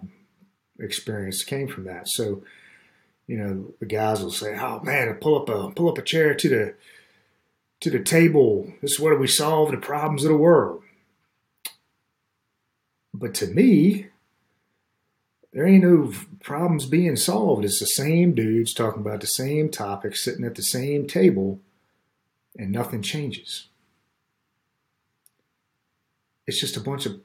experience 0.80 1.44
came 1.44 1.68
from 1.68 1.84
that. 1.84 2.08
So, 2.08 2.42
you 3.30 3.36
know, 3.36 3.72
the 3.78 3.86
guys 3.86 4.20
will 4.20 4.32
say, 4.32 4.58
"Oh 4.58 4.80
man, 4.80 5.14
pull 5.20 5.40
up 5.40 5.48
a 5.48 5.70
pull 5.70 5.88
up 5.88 5.98
a 5.98 6.02
chair 6.02 6.34
to 6.34 6.48
the 6.48 6.74
to 7.78 7.88
the 7.88 8.00
table. 8.00 8.72
This 8.82 8.94
is 8.94 9.00
where 9.00 9.16
we 9.16 9.28
solve 9.28 9.70
the 9.70 9.76
problems 9.76 10.24
of 10.24 10.30
the 10.30 10.36
world." 10.36 10.82
But 13.14 13.32
to 13.34 13.46
me, 13.46 14.08
there 15.52 15.64
ain't 15.64 15.84
no 15.84 16.12
problems 16.42 16.86
being 16.86 17.14
solved. 17.14 17.64
It's 17.64 17.78
the 17.78 17.86
same 17.86 18.34
dudes 18.34 18.74
talking 18.74 19.02
about 19.02 19.20
the 19.20 19.28
same 19.28 19.68
topics, 19.68 20.24
sitting 20.24 20.44
at 20.44 20.56
the 20.56 20.62
same 20.62 21.06
table, 21.06 21.60
and 22.58 22.72
nothing 22.72 23.00
changes. 23.00 23.68
It's 26.48 26.58
just 26.58 26.76
a 26.76 26.80
bunch 26.80 27.06
of 27.06 27.20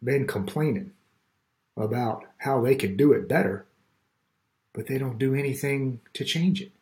men 0.00 0.26
complaining 0.26 0.92
about 1.76 2.24
how 2.38 2.62
they 2.62 2.76
could 2.76 2.96
do 2.96 3.12
it 3.12 3.28
better, 3.28 3.66
but 4.72 4.86
they 4.86 4.98
don't 4.98 5.18
do 5.18 5.34
anything 5.34 6.00
to 6.14 6.24
change 6.24 6.60
it. 6.60 6.72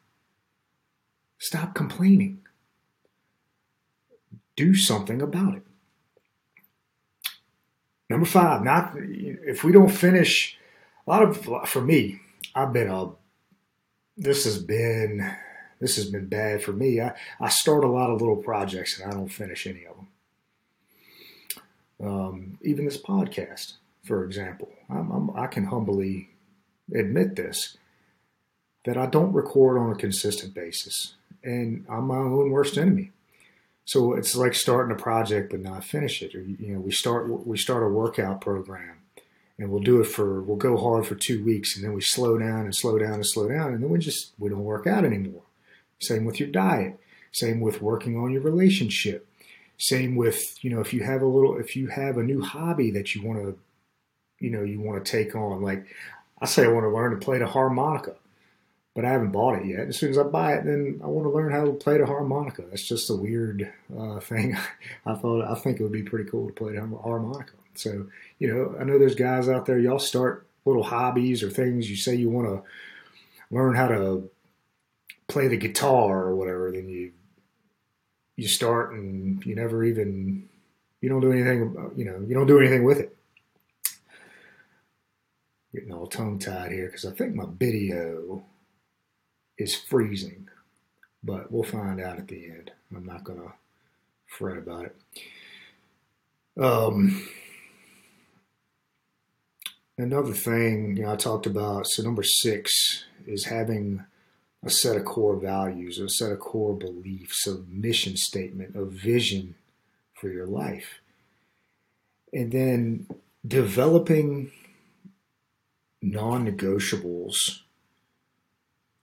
Stop 1.38 1.75
complaining. 1.75 2.40
Do 4.57 4.75
something 4.75 5.23
about 5.23 5.54
it. 5.54 5.62
Number 8.11 8.26
five, 8.26 8.64
not 8.64 8.95
if 8.97 9.62
we 9.62 9.73
don't 9.73 9.90
finish 9.90 10.59
a 11.07 11.11
lot 11.11 11.23
of 11.23 11.68
for 11.68 11.83
me, 11.83 12.21
I've 12.54 12.73
been 12.73 12.88
a 12.88 13.11
this 14.16 14.45
has 14.45 14.59
been 14.59 15.30
this 15.80 15.97
has 15.97 16.11
been 16.11 16.26
bad 16.26 16.62
for 16.62 16.73
me. 16.73 17.00
I, 17.00 17.14
I 17.40 17.49
start 17.49 17.85
a 17.85 17.88
lot 17.88 18.11
of 18.11 18.21
little 18.21 18.37
projects 18.37 18.99
and 18.99 19.11
I 19.11 19.14
don't 19.14 19.28
finish 19.28 19.66
any 19.66 19.85
of 19.87 19.97
them. 19.97 20.09
Um, 22.00 22.59
even 22.62 22.85
this 22.85 23.00
podcast, 23.00 23.75
for 24.04 24.25
example, 24.25 24.68
I'm, 24.88 25.11
I'm, 25.11 25.37
I 25.37 25.47
can 25.47 25.64
humbly 25.64 26.30
admit 26.95 27.37
this 27.37 27.76
that 28.85 28.97
I 28.97 29.07
don't 29.07 29.33
record 29.33 29.78
on 29.78 29.90
a 29.90 29.97
consistent 29.97 30.54
basis, 30.54 31.14
and 31.45 31.85
I'm 31.88 32.07
my 32.07 32.16
own 32.16 32.50
worst 32.50 32.78
enemy. 32.78 33.12
So 33.85 34.14
it's 34.14 34.37
like 34.37 34.54
starting 34.54 34.95
a 34.95 35.00
project 35.00 35.50
but 35.50 35.61
not 35.61 35.85
finish 35.85 36.23
it. 36.23 36.35
Or, 36.35 36.42
you 36.42 36.75
know, 36.75 36.80
we 36.80 36.92
start 36.92 37.47
we 37.47 37.57
start 37.59 37.83
a 37.83 37.88
workout 37.88 38.40
program, 38.40 38.97
and 39.59 39.71
we'll 39.71 39.83
do 39.83 40.00
it 40.00 40.07
for 40.07 40.42
we'll 40.42 40.57
go 40.57 40.76
hard 40.76 41.07
for 41.07 41.14
two 41.14 41.45
weeks, 41.45 41.75
and 41.75 41.85
then 41.85 41.92
we 41.92 42.00
slow 42.00 42.38
down 42.38 42.61
and 42.61 42.75
slow 42.75 42.99
down 42.99 43.14
and 43.14 43.26
slow 43.26 43.49
down, 43.49 43.73
and 43.73 43.83
then 43.83 43.90
we 43.90 43.99
just 43.99 44.33
we 44.38 44.49
don't 44.49 44.64
work 44.64 44.87
out 44.87 45.04
anymore. 45.04 45.42
Same 46.00 46.25
with 46.25 46.38
your 46.38 46.49
diet. 46.49 46.99
Same 47.33 47.61
with 47.61 47.83
working 47.83 48.16
on 48.16 48.30
your 48.30 48.42
relationship. 48.42 49.26
Same 49.78 50.16
with 50.16 50.62
you 50.62 50.71
know 50.71 50.80
if 50.80 50.92
you 50.92 51.02
have 51.02 51.23
a 51.23 51.26
little 51.26 51.59
if 51.59 51.76
you 51.76 51.88
have 51.88 52.18
a 52.18 52.23
new 52.23 52.42
hobby 52.42 52.90
that 52.92 53.14
you 53.14 53.23
want 53.23 53.38
to 53.38 53.59
you 54.38 54.50
know 54.50 54.62
you 54.62 54.80
want 54.80 55.04
to 55.04 55.11
take 55.11 55.35
on. 55.35 55.62
Like 55.62 55.87
I 56.40 56.47
say, 56.47 56.64
I 56.64 56.68
want 56.68 56.85
to 56.85 56.90
learn 56.90 57.11
to 57.11 57.25
play 57.25 57.38
the 57.38 57.47
harmonica, 57.47 58.14
but 58.95 59.04
I 59.04 59.11
haven't 59.11 59.33
bought 59.33 59.61
it 59.61 59.66
yet. 59.66 59.88
As 59.88 59.99
soon 59.99 60.11
as 60.11 60.18
I 60.18 60.23
buy 60.23 60.54
it, 60.54 60.64
then 60.64 61.00
I 61.02 61.07
want 61.07 61.26
to 61.26 61.30
learn 61.30 61.52
how 61.52 61.64
to 61.64 61.73
play 61.73 61.99
the 61.99 62.07
harmonica. 62.07 62.62
That's 62.62 62.87
just 62.87 63.11
a 63.11 63.14
weird 63.14 63.73
uh, 63.97 64.21
thing. 64.21 64.57
I 65.07 65.14
thought 65.14 65.45
I 65.45 65.54
think 65.54 65.80
it 65.80 65.83
would 65.83 65.92
be 65.92 66.02
pretty 66.02 66.30
cool 66.30 66.47
to 66.47 66.52
play 66.52 66.75
the 66.75 66.80
harmonica. 66.80 67.52
So 67.75 68.07
you 68.38 68.52
know, 68.52 68.76
I 68.78 68.85
know 68.85 68.99
there's 68.99 69.14
guys 69.14 69.49
out 69.49 69.66
there. 69.66 69.78
Y'all 69.78 69.99
start 69.99 70.47
little 70.64 70.83
hobbies 70.83 71.42
or 71.42 71.50
things. 71.50 71.88
You 71.90 71.97
say 71.97 72.14
you 72.14 72.30
want 72.30 72.49
to 72.49 72.62
learn 73.54 73.75
how 73.75 73.88
to 73.88 74.30
play 75.26 75.49
the 75.49 75.57
guitar 75.57 76.23
or 76.23 76.37
whatever. 76.37 76.71
Then 76.73 76.88
you 76.88 77.12
you 78.37 78.47
start 78.47 78.92
and 78.92 79.45
you 79.45 79.54
never 79.54 79.85
even 79.85 80.49
you 81.00 81.09
don't 81.09 81.21
do 81.21 81.33
anything. 81.33 81.92
You 81.97 82.04
know, 82.04 82.25
you 82.26 82.35
don't 82.35 82.47
do 82.47 82.61
anything 82.61 82.85
with 82.85 82.99
it 82.99 83.18
getting 85.73 85.93
all 85.93 86.07
tongue 86.07 86.39
tied 86.39 86.73
here 86.73 86.87
because 86.87 87.05
I 87.05 87.13
think 87.13 87.35
my 87.35 87.47
video 87.59 88.45
is 89.59 89.75
freezing, 89.75 90.49
but 91.23 91.51
we'll 91.51 91.65
find 91.65 92.01
out 92.01 92.19
at 92.19 92.29
the 92.29 92.45
end. 92.47 92.71
I'm 92.95 93.05
not 93.05 93.25
going 93.25 93.41
to 93.41 93.53
fret 94.27 94.59
about 94.59 94.87
it. 94.87 94.97
Um, 96.61 97.29
another 99.97 100.33
thing 100.33 100.97
you 100.97 101.05
know, 101.05 101.13
I 101.13 101.17
talked 101.17 101.47
about, 101.47 101.87
so 101.87 102.03
number 102.03 102.23
six 102.23 103.04
is 103.26 103.45
having 103.45 104.04
a 104.65 104.71
set 104.71 104.97
of 104.97 105.04
core 105.04 105.37
values, 105.37 105.99
a 105.99 106.09
set 106.09 106.33
of 106.33 106.41
core 106.41 106.75
beliefs, 106.75 107.47
a 107.47 107.59
mission 107.69 108.17
statement, 108.17 108.75
a 108.75 108.85
vision 108.85 109.54
for 110.15 110.28
your 110.31 110.47
life. 110.47 111.00
And 112.33 112.50
then 112.50 113.07
developing 113.47 114.50
non 116.02 116.47
negotiables 116.47 117.61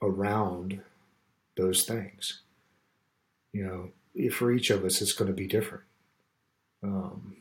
around 0.01 0.81
those 1.58 1.86
things. 1.86 2.41
You 3.53 3.65
know, 3.65 4.29
for 4.31 4.51
each 4.51 4.69
of 4.69 4.84
us, 4.84 5.01
it's 5.01 5.13
going 5.13 5.29
to 5.29 5.34
be 5.34 5.47
different. 5.47 5.84
Um, 6.84 7.38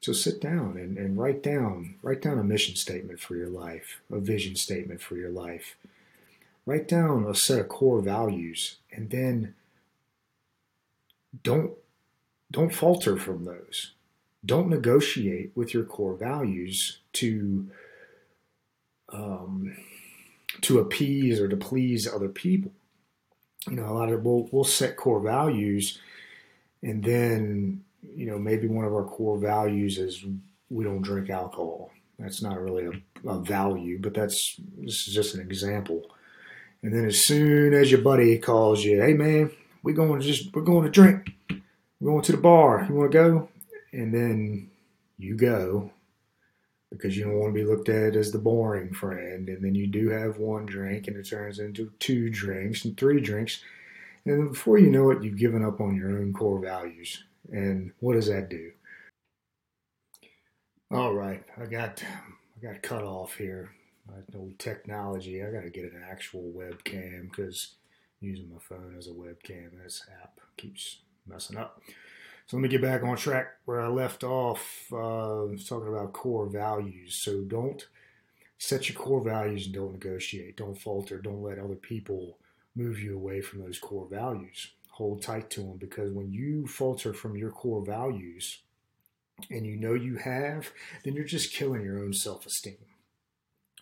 so 0.00 0.12
sit 0.12 0.40
down 0.40 0.76
and, 0.76 0.96
and 0.96 1.18
write 1.18 1.42
down 1.42 1.96
write 2.02 2.22
down 2.22 2.38
a 2.38 2.44
mission 2.44 2.76
statement 2.76 3.20
for 3.20 3.36
your 3.36 3.48
life, 3.48 4.00
a 4.10 4.18
vision 4.18 4.54
statement 4.56 5.00
for 5.00 5.16
your 5.16 5.30
life. 5.30 5.76
Write 6.64 6.86
down 6.86 7.24
a 7.24 7.34
set 7.34 7.60
of 7.60 7.68
core 7.68 8.00
values, 8.00 8.76
and 8.92 9.10
then 9.10 9.54
don't 11.42 11.72
don't 12.50 12.74
falter 12.74 13.16
from 13.16 13.44
those. 13.44 13.92
Don't 14.44 14.68
negotiate 14.68 15.50
with 15.54 15.74
your 15.74 15.84
core 15.84 16.14
values 16.14 16.98
to 17.14 17.68
um, 19.10 19.76
to 20.62 20.78
appease 20.78 21.40
or 21.40 21.48
to 21.48 21.56
please 21.56 22.06
other 22.06 22.28
people. 22.28 22.72
You 23.68 23.76
know, 23.76 23.86
a 23.86 23.92
lot 23.92 24.10
of 24.10 24.24
we'll 24.24 24.48
we'll 24.50 24.64
set 24.64 24.96
core 24.96 25.20
values, 25.20 25.98
and 26.82 27.02
then 27.02 27.84
you 28.14 28.26
know 28.26 28.38
maybe 28.38 28.66
one 28.66 28.84
of 28.84 28.94
our 28.94 29.04
core 29.04 29.38
values 29.38 29.98
is 29.98 30.24
we 30.70 30.84
don't 30.84 31.02
drink 31.02 31.30
alcohol. 31.30 31.90
That's 32.18 32.42
not 32.42 32.60
really 32.60 32.86
a, 32.86 33.28
a 33.28 33.40
value, 33.40 33.98
but 34.00 34.14
that's 34.14 34.56
this 34.78 35.06
is 35.08 35.14
just 35.14 35.34
an 35.34 35.40
example. 35.40 36.10
And 36.82 36.94
then 36.94 37.04
as 37.04 37.24
soon 37.24 37.74
as 37.74 37.90
your 37.90 38.00
buddy 38.00 38.38
calls 38.38 38.84
you, 38.84 39.00
hey 39.00 39.14
man, 39.14 39.50
we're 39.82 39.94
going 39.94 40.20
to 40.20 40.26
just 40.26 40.54
we're 40.54 40.62
going 40.62 40.84
to 40.84 40.90
drink. 40.90 41.30
We're 42.00 42.12
going 42.12 42.22
to 42.22 42.32
the 42.32 42.38
bar. 42.38 42.86
You 42.88 42.94
want 42.94 43.12
to 43.12 43.18
go? 43.18 43.48
And 43.92 44.14
then 44.14 44.70
you 45.18 45.34
go, 45.34 45.90
because 46.90 47.16
you 47.16 47.24
don't 47.24 47.38
want 47.38 47.54
to 47.54 47.60
be 47.60 47.66
looked 47.66 47.88
at 47.88 48.16
as 48.16 48.32
the 48.32 48.38
boring 48.38 48.92
friend. 48.92 49.48
And 49.48 49.62
then 49.64 49.74
you 49.74 49.86
do 49.86 50.08
have 50.08 50.38
one 50.38 50.66
drink 50.66 51.08
and 51.08 51.16
it 51.16 51.28
turns 51.28 51.58
into 51.58 51.92
two 51.98 52.30
drinks 52.30 52.84
and 52.84 52.96
three 52.96 53.20
drinks. 53.20 53.62
And 54.24 54.50
before 54.50 54.78
you 54.78 54.90
know 54.90 55.10
it, 55.10 55.22
you've 55.22 55.38
given 55.38 55.64
up 55.64 55.80
on 55.80 55.96
your 55.96 56.18
own 56.18 56.32
core 56.32 56.60
values. 56.60 57.24
And 57.50 57.92
what 58.00 58.14
does 58.14 58.28
that 58.28 58.48
do? 58.48 58.70
All 60.90 61.14
right, 61.14 61.44
I 61.60 61.66
got 61.66 62.02
I 62.02 62.66
got 62.66 62.82
cut 62.82 63.04
off 63.04 63.34
here. 63.34 63.70
No 64.32 64.50
technology. 64.58 65.44
I 65.44 65.50
got 65.50 65.64
to 65.64 65.70
get 65.70 65.92
an 65.92 66.02
actual 66.10 66.50
webcam 66.56 67.30
because 67.30 67.74
using 68.20 68.50
my 68.50 68.58
phone 68.58 68.94
as 68.98 69.06
a 69.06 69.10
webcam, 69.10 69.70
this 69.82 70.06
app 70.22 70.40
keeps 70.56 71.00
messing 71.26 71.58
up. 71.58 71.82
So 72.48 72.56
let 72.56 72.62
me 72.62 72.70
get 72.70 72.80
back 72.80 73.02
on 73.02 73.14
track 73.18 73.56
where 73.66 73.82
I 73.82 73.88
left 73.88 74.24
off. 74.24 74.86
Uh, 74.90 75.48
talking 75.68 75.88
about 75.88 76.14
core 76.14 76.46
values. 76.46 77.16
So 77.22 77.42
don't 77.42 77.86
set 78.56 78.88
your 78.88 78.96
core 78.96 79.22
values 79.22 79.66
and 79.66 79.74
don't 79.74 79.92
negotiate. 79.92 80.56
Don't 80.56 80.80
falter. 80.80 81.18
Don't 81.18 81.42
let 81.42 81.58
other 81.58 81.74
people 81.74 82.38
move 82.74 83.00
you 83.00 83.14
away 83.14 83.42
from 83.42 83.60
those 83.60 83.78
core 83.78 84.08
values. 84.10 84.72
Hold 84.92 85.20
tight 85.20 85.50
to 85.50 85.60
them 85.60 85.76
because 85.76 86.10
when 86.10 86.32
you 86.32 86.66
falter 86.66 87.12
from 87.12 87.36
your 87.36 87.50
core 87.50 87.84
values 87.84 88.62
and 89.50 89.66
you 89.66 89.76
know 89.76 89.92
you 89.92 90.16
have, 90.16 90.70
then 91.04 91.14
you're 91.14 91.24
just 91.24 91.52
killing 91.52 91.82
your 91.82 91.98
own 91.98 92.14
self 92.14 92.46
esteem. 92.46 92.78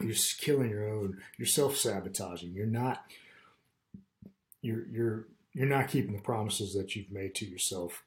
You're 0.01 0.11
just 0.11 0.41
killing 0.41 0.71
your 0.71 0.89
own, 0.89 1.19
you're 1.39 1.47
self 1.47 1.77
sabotaging. 1.77 2.53
You're 2.53 2.67
not, 2.67 3.05
you're, 4.61 4.89
you're, 4.89 5.29
you're 5.53 5.69
not 5.69 5.87
keeping 5.87 6.17
the 6.17 6.21
promises 6.21 6.75
that 6.75 6.97
you've 6.97 7.13
made 7.13 7.37
to 7.37 7.47
yourself 7.47 8.03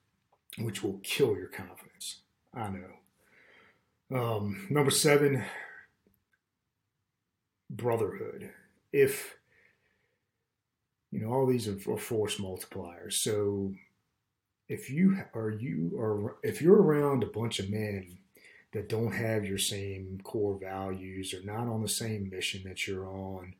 which 0.58 0.84
will 0.84 1.00
kill 1.04 1.36
your 1.36 1.48
confidence. 1.48 2.22
I 2.54 2.70
know. 2.70 2.90
Um, 4.12 4.68
number 4.70 4.92
seven, 4.92 5.44
brotherhood. 7.70 8.52
If 8.92 9.36
you 11.12 11.22
know 11.22 11.32
all 11.32 11.46
these 11.46 11.68
are, 11.68 11.98
force 11.98 12.38
multipliers, 12.38 13.14
so 13.14 13.74
if 14.68 14.90
you 14.90 15.18
are 15.36 15.52
you 15.52 15.92
are 16.00 16.38
if 16.44 16.62
you're 16.62 16.82
around 16.82 17.24
a 17.24 17.28
bunch 17.28 17.60
of 17.60 17.70
men 17.70 18.18
that 18.72 18.90
don't 18.90 19.14
have 19.14 19.46
your 19.46 19.58
same 19.58 20.20
core 20.24 20.58
values 20.60 21.34
or 21.34 21.44
not 21.44 21.68
on 21.68 21.82
the 21.82 21.88
same 21.88 22.30
mission 22.30 22.62
that 22.66 22.88
you're 22.88 23.08
on 23.08 23.54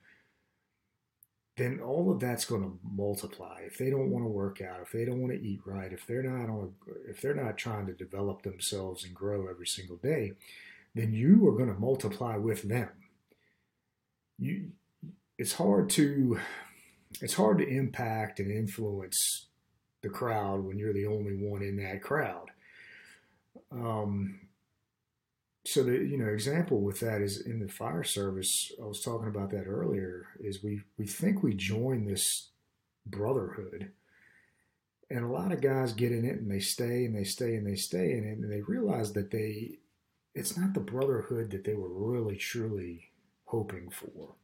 then 1.60 1.80
all 1.80 2.12
of 2.12 2.20
that's 2.20 2.46
going 2.46 2.64
to 2.64 2.80
multiply. 2.84 3.60
If 3.66 3.78
they 3.78 3.90
don't 3.90 4.10
want 4.10 4.26
to 4.26 4.30
work 4.30 4.62
out, 4.62 4.82
if 4.82 4.92
they 4.92 5.06
don't 5.06 5.22
want 5.22 5.34
to 5.34 5.42
eat 5.42 5.62
right, 5.66 5.94
if 5.94 6.08
they're 6.08 6.24
not 6.24 6.50
on, 6.50 6.74
if 7.08 7.22
they're 7.22 7.36
not 7.36 7.58
trying 7.58 7.86
to 7.88 7.94
develop 7.94 8.42
themselves 8.42 9.04
and 9.04 9.14
grow 9.14 9.48
every 9.48 9.68
single 9.68 9.98
day, 9.98 10.34
then 10.96 11.14
you 11.14 11.48
are 11.48 11.58
going 11.58 11.72
to 11.72 11.80
multiply 11.80 12.38
with 12.38 12.64
them. 12.64 12.90
You, 14.40 14.72
it's 15.38 15.54
hard 15.54 15.90
to, 15.92 16.40
it's 17.22 17.36
hard 17.36 17.60
to 17.60 17.68
impact 17.68 18.40
and 18.40 18.50
influence 18.50 19.48
the 20.02 20.10
crowd 20.10 20.64
when 20.64 20.80
you're 20.80 20.94
the 20.94 21.06
only 21.06 21.36
one 21.36 21.62
in 21.62 21.78
that 21.78 22.02
crowd. 22.02 22.52
Um, 23.72 24.40
so 25.70 25.84
the 25.84 25.92
you 25.92 26.18
know 26.18 26.28
example 26.28 26.82
with 26.82 27.00
that 27.02 27.22
is 27.22 27.42
in 27.42 27.60
the 27.60 27.72
fire 27.72 28.04
service. 28.04 28.72
I 28.82 28.86
was 28.86 29.02
talking 29.02 29.28
about 29.28 29.52
that 29.52 29.68
earlier. 29.68 30.26
Is 30.40 30.64
we 30.64 30.82
we 30.98 31.06
think 31.06 31.44
we 31.44 31.54
join 31.54 32.06
this 32.06 32.50
brotherhood, 33.06 33.92
and 35.12 35.24
a 35.24 35.28
lot 35.28 35.52
of 35.52 35.62
guys 35.62 35.94
get 35.94 36.12
in 36.12 36.26
it 36.26 36.40
and 36.40 36.50
they 36.50 36.60
stay 36.60 37.06
and 37.06 37.16
they 37.16 37.24
stay 37.24 37.56
and 37.56 37.68
they 37.68 37.76
stay 37.76 38.14
in 38.14 38.24
it 38.24 38.40
and 38.40 38.52
they 38.52 38.62
realize 38.62 39.14
that 39.14 39.30
they 39.30 39.78
it's 40.34 40.58
not 40.58 40.74
the 40.74 40.80
brotherhood 40.80 41.52
that 41.52 41.66
they 41.66 41.76
were 41.76 41.94
really 41.94 42.36
truly 42.36 43.12
hoping 43.46 43.92
for. 43.92 44.36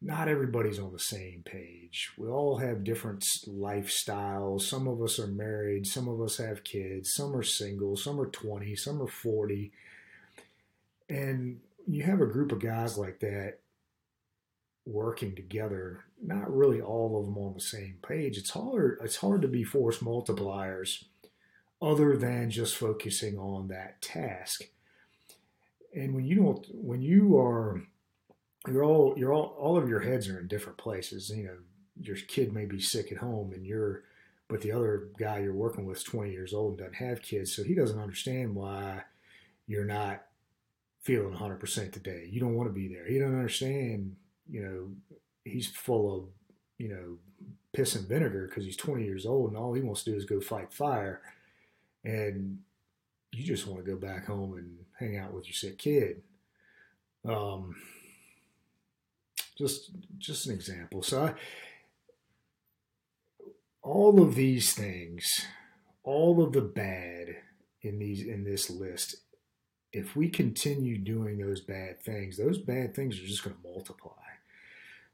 Not 0.00 0.28
everybody's 0.28 0.78
on 0.78 0.92
the 0.92 0.98
same 0.98 1.42
page. 1.44 2.10
We 2.16 2.28
all 2.28 2.56
have 2.56 2.84
different 2.84 3.24
lifestyles. 3.46 4.62
Some 4.62 4.88
of 4.88 5.00
us 5.00 5.18
are 5.18 5.28
married, 5.28 5.86
some 5.86 6.08
of 6.08 6.20
us 6.20 6.38
have 6.38 6.64
kids, 6.64 7.14
some 7.14 7.36
are 7.36 7.42
single, 7.42 7.96
some 7.96 8.20
are 8.20 8.26
20, 8.26 8.74
some 8.76 9.00
are 9.00 9.06
40. 9.06 9.72
And 11.12 11.60
you 11.86 12.04
have 12.04 12.22
a 12.22 12.26
group 12.26 12.52
of 12.52 12.60
guys 12.60 12.96
like 12.96 13.20
that 13.20 13.58
working 14.86 15.36
together, 15.36 16.00
not 16.22 16.54
really 16.54 16.80
all 16.80 17.18
of 17.18 17.26
them 17.26 17.36
on 17.36 17.52
the 17.52 17.60
same 17.60 17.98
page. 18.06 18.38
It's 18.38 18.50
hard 18.50 18.98
it's 19.02 19.16
hard 19.16 19.42
to 19.42 19.48
be 19.48 19.62
force 19.62 19.98
multipliers 19.98 21.04
other 21.82 22.16
than 22.16 22.50
just 22.50 22.76
focusing 22.76 23.38
on 23.38 23.68
that 23.68 24.00
task. 24.00 24.62
And 25.94 26.14
when 26.14 26.24
you 26.24 26.36
don't 26.36 26.66
when 26.72 27.02
you 27.02 27.38
are 27.38 27.82
you're 28.66 28.84
all 28.84 29.14
you're 29.18 29.34
all 29.34 29.54
all 29.58 29.76
of 29.76 29.90
your 29.90 30.00
heads 30.00 30.28
are 30.28 30.40
in 30.40 30.48
different 30.48 30.78
places. 30.78 31.28
You 31.28 31.44
know, 31.44 31.56
your 32.00 32.16
kid 32.16 32.54
may 32.54 32.64
be 32.64 32.80
sick 32.80 33.12
at 33.12 33.18
home 33.18 33.52
and 33.52 33.66
you're 33.66 34.04
but 34.48 34.62
the 34.62 34.72
other 34.72 35.08
guy 35.18 35.40
you're 35.40 35.52
working 35.52 35.84
with 35.84 35.98
is 35.98 36.04
20 36.04 36.30
years 36.30 36.54
old 36.54 36.72
and 36.72 36.78
doesn't 36.78 37.06
have 37.06 37.22
kids, 37.22 37.54
so 37.54 37.62
he 37.62 37.74
doesn't 37.74 37.98
understand 37.98 38.54
why 38.54 39.02
you're 39.66 39.84
not 39.84 40.24
feeling 41.02 41.34
100% 41.34 41.92
today. 41.92 42.28
You 42.30 42.40
don't 42.40 42.54
want 42.54 42.68
to 42.68 42.72
be 42.72 42.88
there. 42.88 43.06
He 43.06 43.18
doesn't 43.18 43.36
understand, 43.36 44.16
you 44.48 44.62
know, 44.62 45.18
he's 45.44 45.66
full 45.66 46.16
of, 46.16 46.24
you 46.78 46.88
know, 46.88 47.18
piss 47.72 47.94
and 47.96 48.08
vinegar 48.08 48.46
because 48.48 48.64
he's 48.64 48.76
20 48.76 49.04
years 49.04 49.26
old 49.26 49.50
and 49.50 49.56
all 49.56 49.72
he 49.72 49.82
wants 49.82 50.04
to 50.04 50.12
do 50.12 50.16
is 50.16 50.24
go 50.24 50.40
fight 50.40 50.72
fire. 50.72 51.20
And 52.04 52.60
you 53.32 53.44
just 53.44 53.66
want 53.66 53.84
to 53.84 53.90
go 53.90 53.96
back 53.96 54.26
home 54.26 54.54
and 54.54 54.78
hang 54.98 55.18
out 55.18 55.32
with 55.32 55.46
your 55.46 55.54
sick 55.54 55.78
kid. 55.78 56.22
Um, 57.28 57.74
just, 59.58 59.90
just 60.18 60.46
an 60.46 60.54
example. 60.54 61.02
So 61.02 61.24
I, 61.24 61.34
all 63.82 64.22
of 64.22 64.36
these 64.36 64.72
things, 64.72 65.46
all 66.04 66.42
of 66.42 66.52
the 66.52 66.60
bad 66.60 67.36
in 67.82 67.98
these 67.98 68.24
in 68.24 68.44
this 68.44 68.70
list 68.70 69.16
if 69.92 70.16
we 70.16 70.28
continue 70.28 70.98
doing 70.98 71.38
those 71.38 71.60
bad 71.60 72.02
things, 72.02 72.36
those 72.36 72.58
bad 72.58 72.94
things 72.94 73.18
are 73.18 73.26
just 73.26 73.44
going 73.44 73.56
to 73.56 73.68
multiply. 73.68 74.12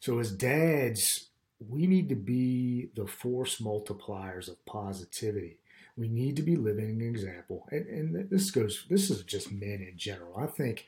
So, 0.01 0.19
as 0.21 0.31
dads, 0.31 1.29
we 1.67 1.87
need 1.87 2.09
to 2.11 2.15
be 2.15 2.91
the 2.95 3.07
force 3.07 3.61
multipliers 3.61 4.49
of 4.49 4.65
positivity. 4.65 5.59
We 5.97 6.09
need 6.09 6.37
to 6.37 6.43
be 6.43 6.55
living 6.55 6.91
an 6.91 7.01
example. 7.01 7.67
And, 7.73 7.87
and 7.87 8.31
this 8.31 8.53
goes, 8.53 8.85
this 8.89 9.11
is 9.11 9.25
just 9.25 9.51
men 9.51 9.85
in 9.89 9.95
general. 9.97 10.39
I 10.39 10.47
think. 10.47 10.87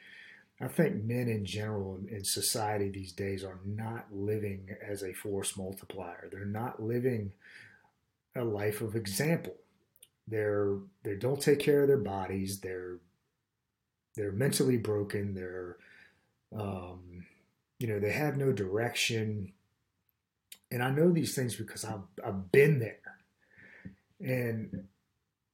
I 0.63 0.69
think 0.69 1.05
men 1.05 1.27
in 1.29 1.47
general 1.47 1.99
in 2.11 2.23
society 2.23 2.91
these 2.91 3.13
days 3.13 3.45
are 3.45 3.61
not 3.65 4.09
living 4.13 4.77
as 4.87 5.03
a 5.03 5.15
force 5.15 5.57
multiplier. 5.57 6.29
They're 6.31 6.45
not 6.45 6.83
living 6.83 7.33
a 8.37 8.45
life 8.45 8.83
of 8.83 8.95
example. 8.95 9.55
They're 10.29 10.77
they 11.03 11.15
don't 11.15 11.41
take 11.41 11.61
care 11.61 11.81
of 11.81 11.89
their 11.89 11.97
bodies. 11.97 12.61
They're 12.61 12.99
they're 14.21 14.33
mentally 14.33 14.77
broken. 14.77 15.33
They're, 15.33 15.79
um, 16.55 17.25
you 17.79 17.89
know, 17.89 17.99
they 17.99 18.13
have 18.13 18.37
no 18.37 18.53
direction. 18.53 19.53
And 20.71 20.83
I 20.83 20.91
know 20.91 21.11
these 21.11 21.35
things 21.35 21.57
because 21.57 21.87
I've, 21.87 22.03
I've 22.23 22.53
been 22.53 22.81
there. 22.81 22.99
And 24.21 24.89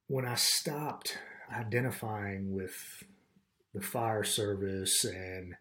when 0.07 0.25
I 0.25 0.35
stopped 0.35 1.17
identifying 1.49 2.53
with 2.53 3.05
the 3.73 3.79
fire 3.79 4.25
service 4.25 5.05
and 5.05 5.55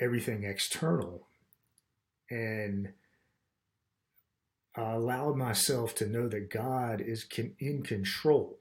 everything 0.00 0.42
external, 0.42 1.28
and 2.28 2.92
I 4.74 4.94
allowed 4.94 5.36
myself 5.36 5.94
to 5.96 6.08
know 6.08 6.26
that 6.26 6.50
God 6.50 7.00
is 7.00 7.24
in 7.60 7.84
control. 7.84 8.58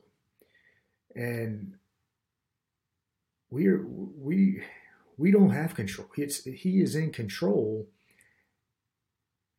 And 1.15 1.77
we 3.49 3.67
are 3.67 3.85
we 3.85 4.63
we 5.17 5.31
don't 5.31 5.51
have 5.51 5.75
control. 5.75 6.07
It's 6.17 6.43
he 6.43 6.81
is 6.81 6.95
in 6.95 7.11
control, 7.11 7.87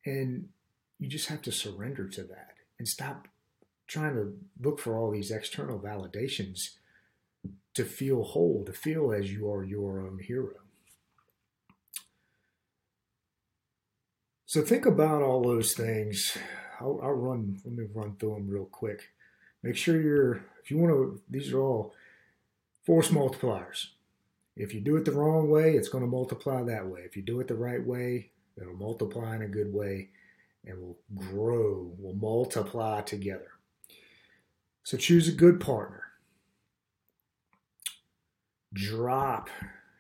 and 0.05 0.49
you 0.99 1.09
just 1.09 1.29
have 1.29 1.43
to 1.43 1.53
surrender 1.53 2.09
to 2.09 2.23
that 2.25 2.55
and 2.79 2.87
stop 2.87 3.29
trying 3.87 4.15
to 4.15 4.35
look 4.61 4.79
for 4.79 4.97
all 4.97 5.11
these 5.11 5.31
external 5.31 5.79
validations 5.79 6.75
to 7.75 7.85
feel 7.85 8.23
whole, 8.23 8.65
to 8.67 8.73
feel 8.73 9.13
as 9.13 9.33
you 9.33 9.51
are 9.51 9.65
your 9.65 10.01
own 10.01 10.19
hero. 10.19 10.55
So 14.47 14.63
think 14.63 14.87
about 14.87 15.23
all 15.23 15.43
those 15.43 15.75
things. 15.75 16.37
I'll, 16.81 16.99
I'll 17.03 17.13
run. 17.13 17.59
Let 17.65 17.75
me 17.75 17.85
run 17.95 18.17
through 18.17 18.35
them 18.35 18.49
real 18.49 18.65
quick. 18.65 19.11
Make 19.63 19.77
sure 19.77 20.01
you're. 20.01 20.43
If 20.63 20.71
you 20.71 20.79
want 20.79 20.93
to, 20.93 21.21
these 21.31 21.53
are 21.53 21.61
all 21.61 21.95
force 22.89 23.11
multipliers. 23.11 23.89
If 24.57 24.73
you 24.73 24.81
do 24.81 24.97
it 24.97 25.05
the 25.05 25.13
wrong 25.13 25.51
way, 25.51 25.75
it's 25.75 25.91
going 25.91 26.03
to 26.03 26.11
multiply 26.11 26.63
that 26.63 26.87
way. 26.87 27.01
If 27.05 27.17
you 27.17 27.23
do 27.23 27.39
it 27.39 27.47
the 27.47 27.55
right 27.55 27.87
way, 27.87 28.31
it'll 28.59 28.73
multiply 28.73 29.37
in 29.37 29.43
a 29.43 29.47
good 29.47 29.75
way 29.75 30.09
and 30.65 30.81
will 30.81 30.99
grow, 31.15 31.93
will 31.99 32.15
multiply 32.15 33.03
together. 33.03 33.51
So 34.85 34.97
choose 34.97 35.29
a 35.29 35.33
good 35.33 35.61
partner. 35.61 36.03
Drop 38.73 39.51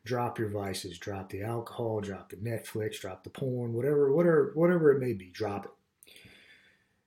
drop 0.07 0.38
your 0.38 0.48
vices, 0.48 0.96
drop 0.96 1.29
the 1.29 1.42
alcohol, 1.42 2.01
drop 2.01 2.31
the 2.31 2.37
Netflix, 2.37 2.98
drop 2.98 3.22
the 3.22 3.29
porn, 3.29 3.74
whatever 3.74 4.11
whatever 4.14 4.53
whatever 4.55 4.92
it 4.92 4.98
may 4.98 5.12
be, 5.12 5.29
drop 5.29 5.66
it. 5.66 6.14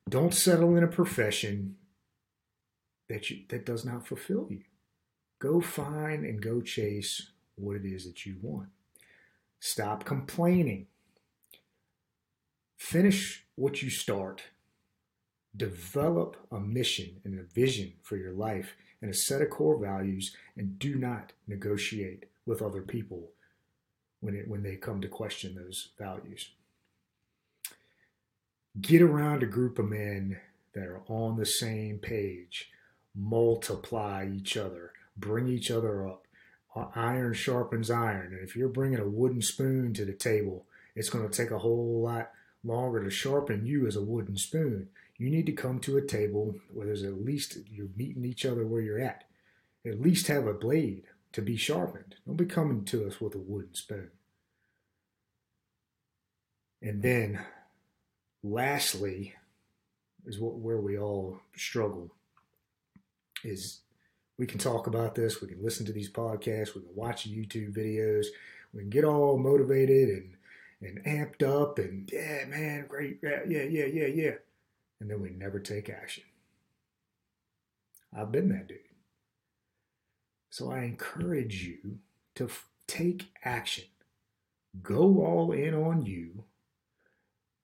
Don't 0.08 0.36
settle 0.36 0.78
in 0.78 0.84
a 0.84 0.88
profession 0.88 1.78
that 3.10 3.32
you 3.32 3.40
that 3.50 3.66
does 3.66 3.84
not 3.84 4.06
fulfill 4.06 4.46
you. 4.52 4.62
Go 5.42 5.60
find 5.60 6.24
and 6.24 6.40
go 6.40 6.62
chase 6.62 7.32
what 7.56 7.76
it 7.76 7.84
is 7.84 8.06
that 8.06 8.28
you 8.28 8.36
want. 8.44 8.70
Stop 9.60 10.06
complaining. 10.06 10.86
Finish 12.78 13.44
what 13.56 13.82
you 13.82 13.90
start. 13.90 14.44
Develop 15.58 16.38
a 16.52 16.60
mission 16.60 17.22
and 17.24 17.40
a 17.40 17.44
vision 17.44 17.94
for 18.04 18.18
your 18.18 18.32
life 18.32 18.76
and 19.02 19.10
a 19.10 19.16
set 19.16 19.42
of 19.42 19.50
core 19.50 19.80
values, 19.80 20.36
and 20.56 20.78
do 20.78 20.94
not 20.94 21.34
negotiate 21.48 22.26
with 22.46 22.62
other 22.62 22.84
people 22.84 23.32
when, 24.20 24.36
it, 24.36 24.48
when 24.48 24.62
they 24.62 24.76
come 24.76 25.02
to 25.02 25.08
question 25.08 25.56
those 25.56 25.90
values. 25.98 26.52
Get 28.80 29.02
around 29.02 29.42
a 29.42 29.48
group 29.48 29.80
of 29.80 29.90
men 29.90 30.40
that 30.76 30.86
are 30.86 31.02
on 31.08 31.38
the 31.38 31.48
same 31.48 31.98
page, 31.98 32.70
multiply 33.16 34.30
each 34.32 34.56
other, 34.56 34.92
bring 35.18 35.48
each 35.48 35.72
other 35.72 36.08
up. 36.08 36.28
Iron 36.96 37.34
sharpens 37.34 37.92
iron. 37.92 38.34
And 38.34 38.48
if 38.48 38.56
you're 38.56 38.70
bringing 38.70 39.00
a 39.00 39.08
wooden 39.08 39.42
spoon 39.42 39.94
to 39.94 40.06
the 40.06 40.14
table, 40.14 40.66
it's 40.96 41.10
going 41.10 41.28
to 41.28 41.36
take 41.36 41.52
a 41.52 41.60
whole 41.60 42.02
lot 42.02 42.32
longer 42.64 43.04
to 43.04 43.10
sharpen 43.10 43.66
you 43.66 43.88
as 43.88 43.96
a 43.96 44.02
wooden 44.02 44.38
spoon. 44.38 44.88
You 45.18 45.30
need 45.30 45.46
to 45.48 45.52
come 45.52 45.80
to 45.82 45.98
a 45.98 46.06
table 46.06 46.56
where 46.74 46.86
there's 46.86 47.04
at 47.04 47.24
least 47.24 47.58
you're 47.70 47.90
meeting 47.96 48.26
each 48.26 48.46
other 48.46 48.66
where 48.66 48.82
you're 48.82 49.00
at. 49.00 49.26
At 49.86 50.02
least 50.02 50.28
have 50.28 50.48
a 50.48 50.54
blade 50.54 51.04
to 51.34 51.42
be 51.42 51.58
sharpened. 51.58 52.16
Don't 52.26 52.38
be 52.38 52.46
coming 52.46 52.86
to 52.86 53.06
us 53.06 53.20
with 53.20 53.36
a 53.36 53.40
wooden 53.40 53.74
spoon. 53.74 54.12
And 56.82 57.02
then, 57.02 57.40
lastly, 58.44 59.36
is 60.26 60.40
what 60.40 60.56
where 60.56 60.80
we 60.80 60.98
all 60.98 61.40
struggle 61.56 62.12
is 63.44 63.82
we 64.42 64.48
can 64.48 64.58
talk 64.58 64.88
about 64.88 65.14
this. 65.14 65.40
We 65.40 65.50
can 65.50 65.64
listen 65.64 65.86
to 65.86 65.94
these 65.94 66.10
podcasts. 66.10 66.74
We 66.74 66.82
can 66.82 66.96
watch 66.96 67.30
YouTube 67.30 67.78
videos. 67.78 68.26
We 68.74 68.80
can 68.80 68.90
get 68.90 69.06
all 69.06 69.38
motivated 69.38 70.10
and 70.10 70.36
and 70.82 71.06
amped 71.06 71.44
up 71.44 71.78
and 71.78 72.10
yeah, 72.12 72.46
man, 72.48 72.88
great, 72.88 73.20
yeah, 73.22 73.42
yeah, 73.48 73.62
yeah, 73.62 73.86
yeah, 73.86 74.08
yeah, 74.08 74.32
and 75.00 75.12
then 75.12 75.22
we 75.22 75.30
never 75.30 75.60
take 75.60 75.92
action. 75.92 76.24
I've 78.18 78.32
been 78.32 78.50
that 78.50 78.68
dude. 78.68 78.80
So 80.50 80.72
I 80.72 80.86
encourage 80.86 81.64
you 81.64 82.00
to 82.34 82.46
f- 82.46 82.68
take 82.88 83.28
action. 83.46 83.86
Go 84.82 85.24
all 85.24 85.52
in 85.52 85.76
on 85.76 86.04
you. 86.04 86.46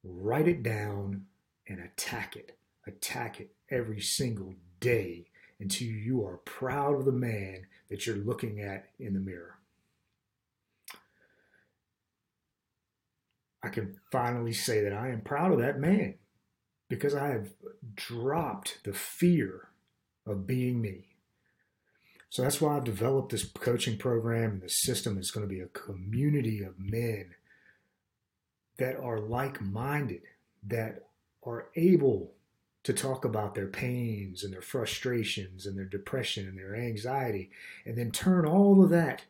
Write 0.03 0.47
it 0.47 0.61
down 0.61 1.25
and 1.67 1.79
attack 1.79 2.35
it. 2.35 2.55
Attack 2.85 3.39
it 3.39 3.55
every 3.71 3.99
single 3.99 4.53
day 4.79 5.25
until 5.59 5.87
you 5.87 6.25
are 6.25 6.37
proud 6.37 6.95
of 6.95 7.05
the 7.05 7.11
man 7.11 7.65
that 7.89 8.05
you're 8.05 8.15
looking 8.15 8.61
at 8.61 8.89
in 8.99 9.13
the 9.13 9.19
mirror. 9.19 9.55
I 13.63 13.69
can 13.69 13.99
finally 14.11 14.53
say 14.53 14.81
that 14.83 14.93
I 14.93 15.09
am 15.09 15.21
proud 15.21 15.51
of 15.51 15.59
that 15.59 15.79
man 15.79 16.15
because 16.89 17.15
I 17.15 17.29
have 17.29 17.49
dropped 17.95 18.79
the 18.83 18.93
fear 18.93 19.69
of 20.25 20.47
being 20.47 20.81
me. 20.81 21.17
So 22.29 22.43
that's 22.43 22.61
why 22.61 22.75
I've 22.75 22.83
developed 22.83 23.31
this 23.31 23.45
coaching 23.45 23.97
program 23.97 24.51
and 24.51 24.61
the 24.61 24.69
system 24.69 25.17
is 25.17 25.31
going 25.31 25.47
to 25.47 25.53
be 25.53 25.61
a 25.61 25.67
community 25.67 26.61
of 26.61 26.77
men 26.77 27.35
that 28.77 28.97
are 28.97 29.19
like 29.19 29.61
minded, 29.61 30.21
that 30.67 31.07
are 31.43 31.69
able 31.75 32.33
to 32.87 32.93
talk 32.93 33.25
about 33.25 33.53
their 33.53 33.67
pains 33.67 34.45
and 34.45 34.53
their 34.53 34.61
frustrations 34.61 35.65
and 35.65 35.77
their 35.77 35.83
depression 35.83 36.47
and 36.47 36.57
their 36.57 36.73
anxiety, 36.73 37.51
and 37.85 37.97
then 37.97 38.11
turn 38.11 38.45
all 38.45 38.81
of 38.81 38.89
that 38.89 39.23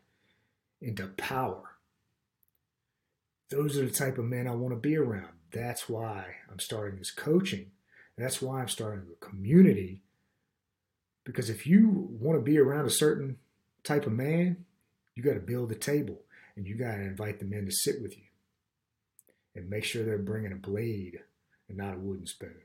into 0.80 1.08
power. 1.18 1.64
Those 3.50 3.76
are 3.76 3.86
the 3.86 3.90
type 3.90 4.20
of 4.20 4.26
men 4.26 4.48
I 4.48 4.52
want 4.52 4.76
to 4.76 4.80
be 4.80 4.96
around. 4.96 5.34
That's 5.52 5.90
why 5.90 6.36
I'm 6.52 6.60
starting 6.60 7.00
this 7.00 7.10
coaching. 7.10 7.72
That's 8.16 8.44
why 8.44 8.62
I'm 8.62 8.68
starting 8.68 9.08
a 9.12 9.26
community. 9.26 10.04
Because 11.24 11.50
if 11.50 11.66
you 11.66 12.10
want 12.12 12.38
to 12.38 12.44
be 12.44 12.60
around 12.60 12.86
a 12.86 12.92
certain 12.92 13.38
type 13.84 14.06
of 14.06 14.14
man, 14.14 14.66
you 15.16 15.24
got 15.24 15.34
to 15.34 15.40
build 15.40 15.72
a 15.72 15.76
table 15.76 16.22
and 16.56 16.68
you 16.68 16.76
got 16.76 16.98
to 16.98 17.02
invite 17.02 17.40
the 17.40 17.46
men 17.46 17.66
to 17.66 17.72
sit 17.72 18.04
with 18.04 18.16
you 18.16 18.26
and 19.56 19.68
make 19.68 19.84
sure 19.84 20.04
they're 20.04 20.20
bringing 20.20 20.52
a 20.52 20.58
blade 20.58 21.22
and 21.68 21.80
not 21.80 21.96
a 21.96 21.98
wooden 21.98 22.28
spoon. 22.28 22.62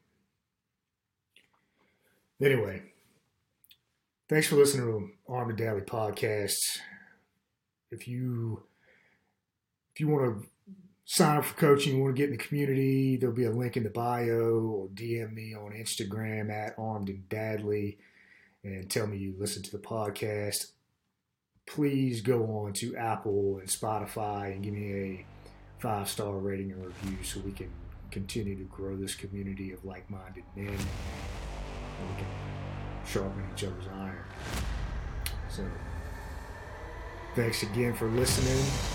Anyway, 2.42 2.83
thanks 4.28 4.48
for 4.48 4.57
listening 4.57 4.85
to 4.87 5.33
Armed 5.33 5.57
Daily 5.57 5.83
Podcasts. 5.83 6.81
If 7.92 8.09
you 8.09 8.64
if 9.94 10.00
you 10.00 10.09
want 10.09 10.42
to 10.42 10.48
sign 11.05 11.37
up 11.37 11.44
for 11.44 11.55
coaching, 11.55 11.94
you 11.94 12.02
want 12.02 12.16
to 12.16 12.20
get 12.20 12.31
in 12.31 12.37
the 12.37 12.42
community, 12.42 13.16
there'll 13.16 13.33
be 13.33 13.44
a 13.44 13.50
link 13.52 13.76
in 13.76 13.85
the 13.85 13.90
bio 13.90 14.59
or 14.59 14.88
DM 14.88 15.33
me 15.35 15.55
on 15.55 15.70
Instagram 15.70 16.50
at 16.50 16.74
Armed 16.76 17.11
and 17.11 17.28
Dadley 17.28 17.98
and 18.64 18.90
tell 18.90 19.07
me 19.07 19.18
you 19.18 19.37
listen 19.38 19.62
to 19.62 19.70
the 19.70 19.78
podcast. 19.78 20.72
Please 21.68 22.22
go 22.22 22.42
on 22.46 22.72
to 22.72 22.96
Apple 22.96 23.59
and 23.59 23.68
Spotify 23.68 24.50
and 24.52 24.64
give 24.64 24.74
me 24.74 24.92
a 24.92 25.24
five 25.78 26.09
star 26.09 26.33
rating 26.33 26.72
and 26.72 26.85
review 26.85 27.22
so 27.22 27.38
we 27.38 27.52
can 27.52 27.70
continue 28.11 28.57
to 28.57 28.64
grow 28.64 28.96
this 28.96 29.14
community 29.14 29.70
of 29.70 29.85
like 29.85 30.11
minded 30.11 30.42
men 30.57 30.76
we 32.09 32.17
can 32.17 32.27
sharpen 33.07 33.45
each 33.55 33.65
other's 33.65 33.88
iron. 33.95 34.17
So, 35.49 35.62
thanks 37.35 37.62
again 37.62 37.95
for 37.95 38.09
listening. 38.09 38.91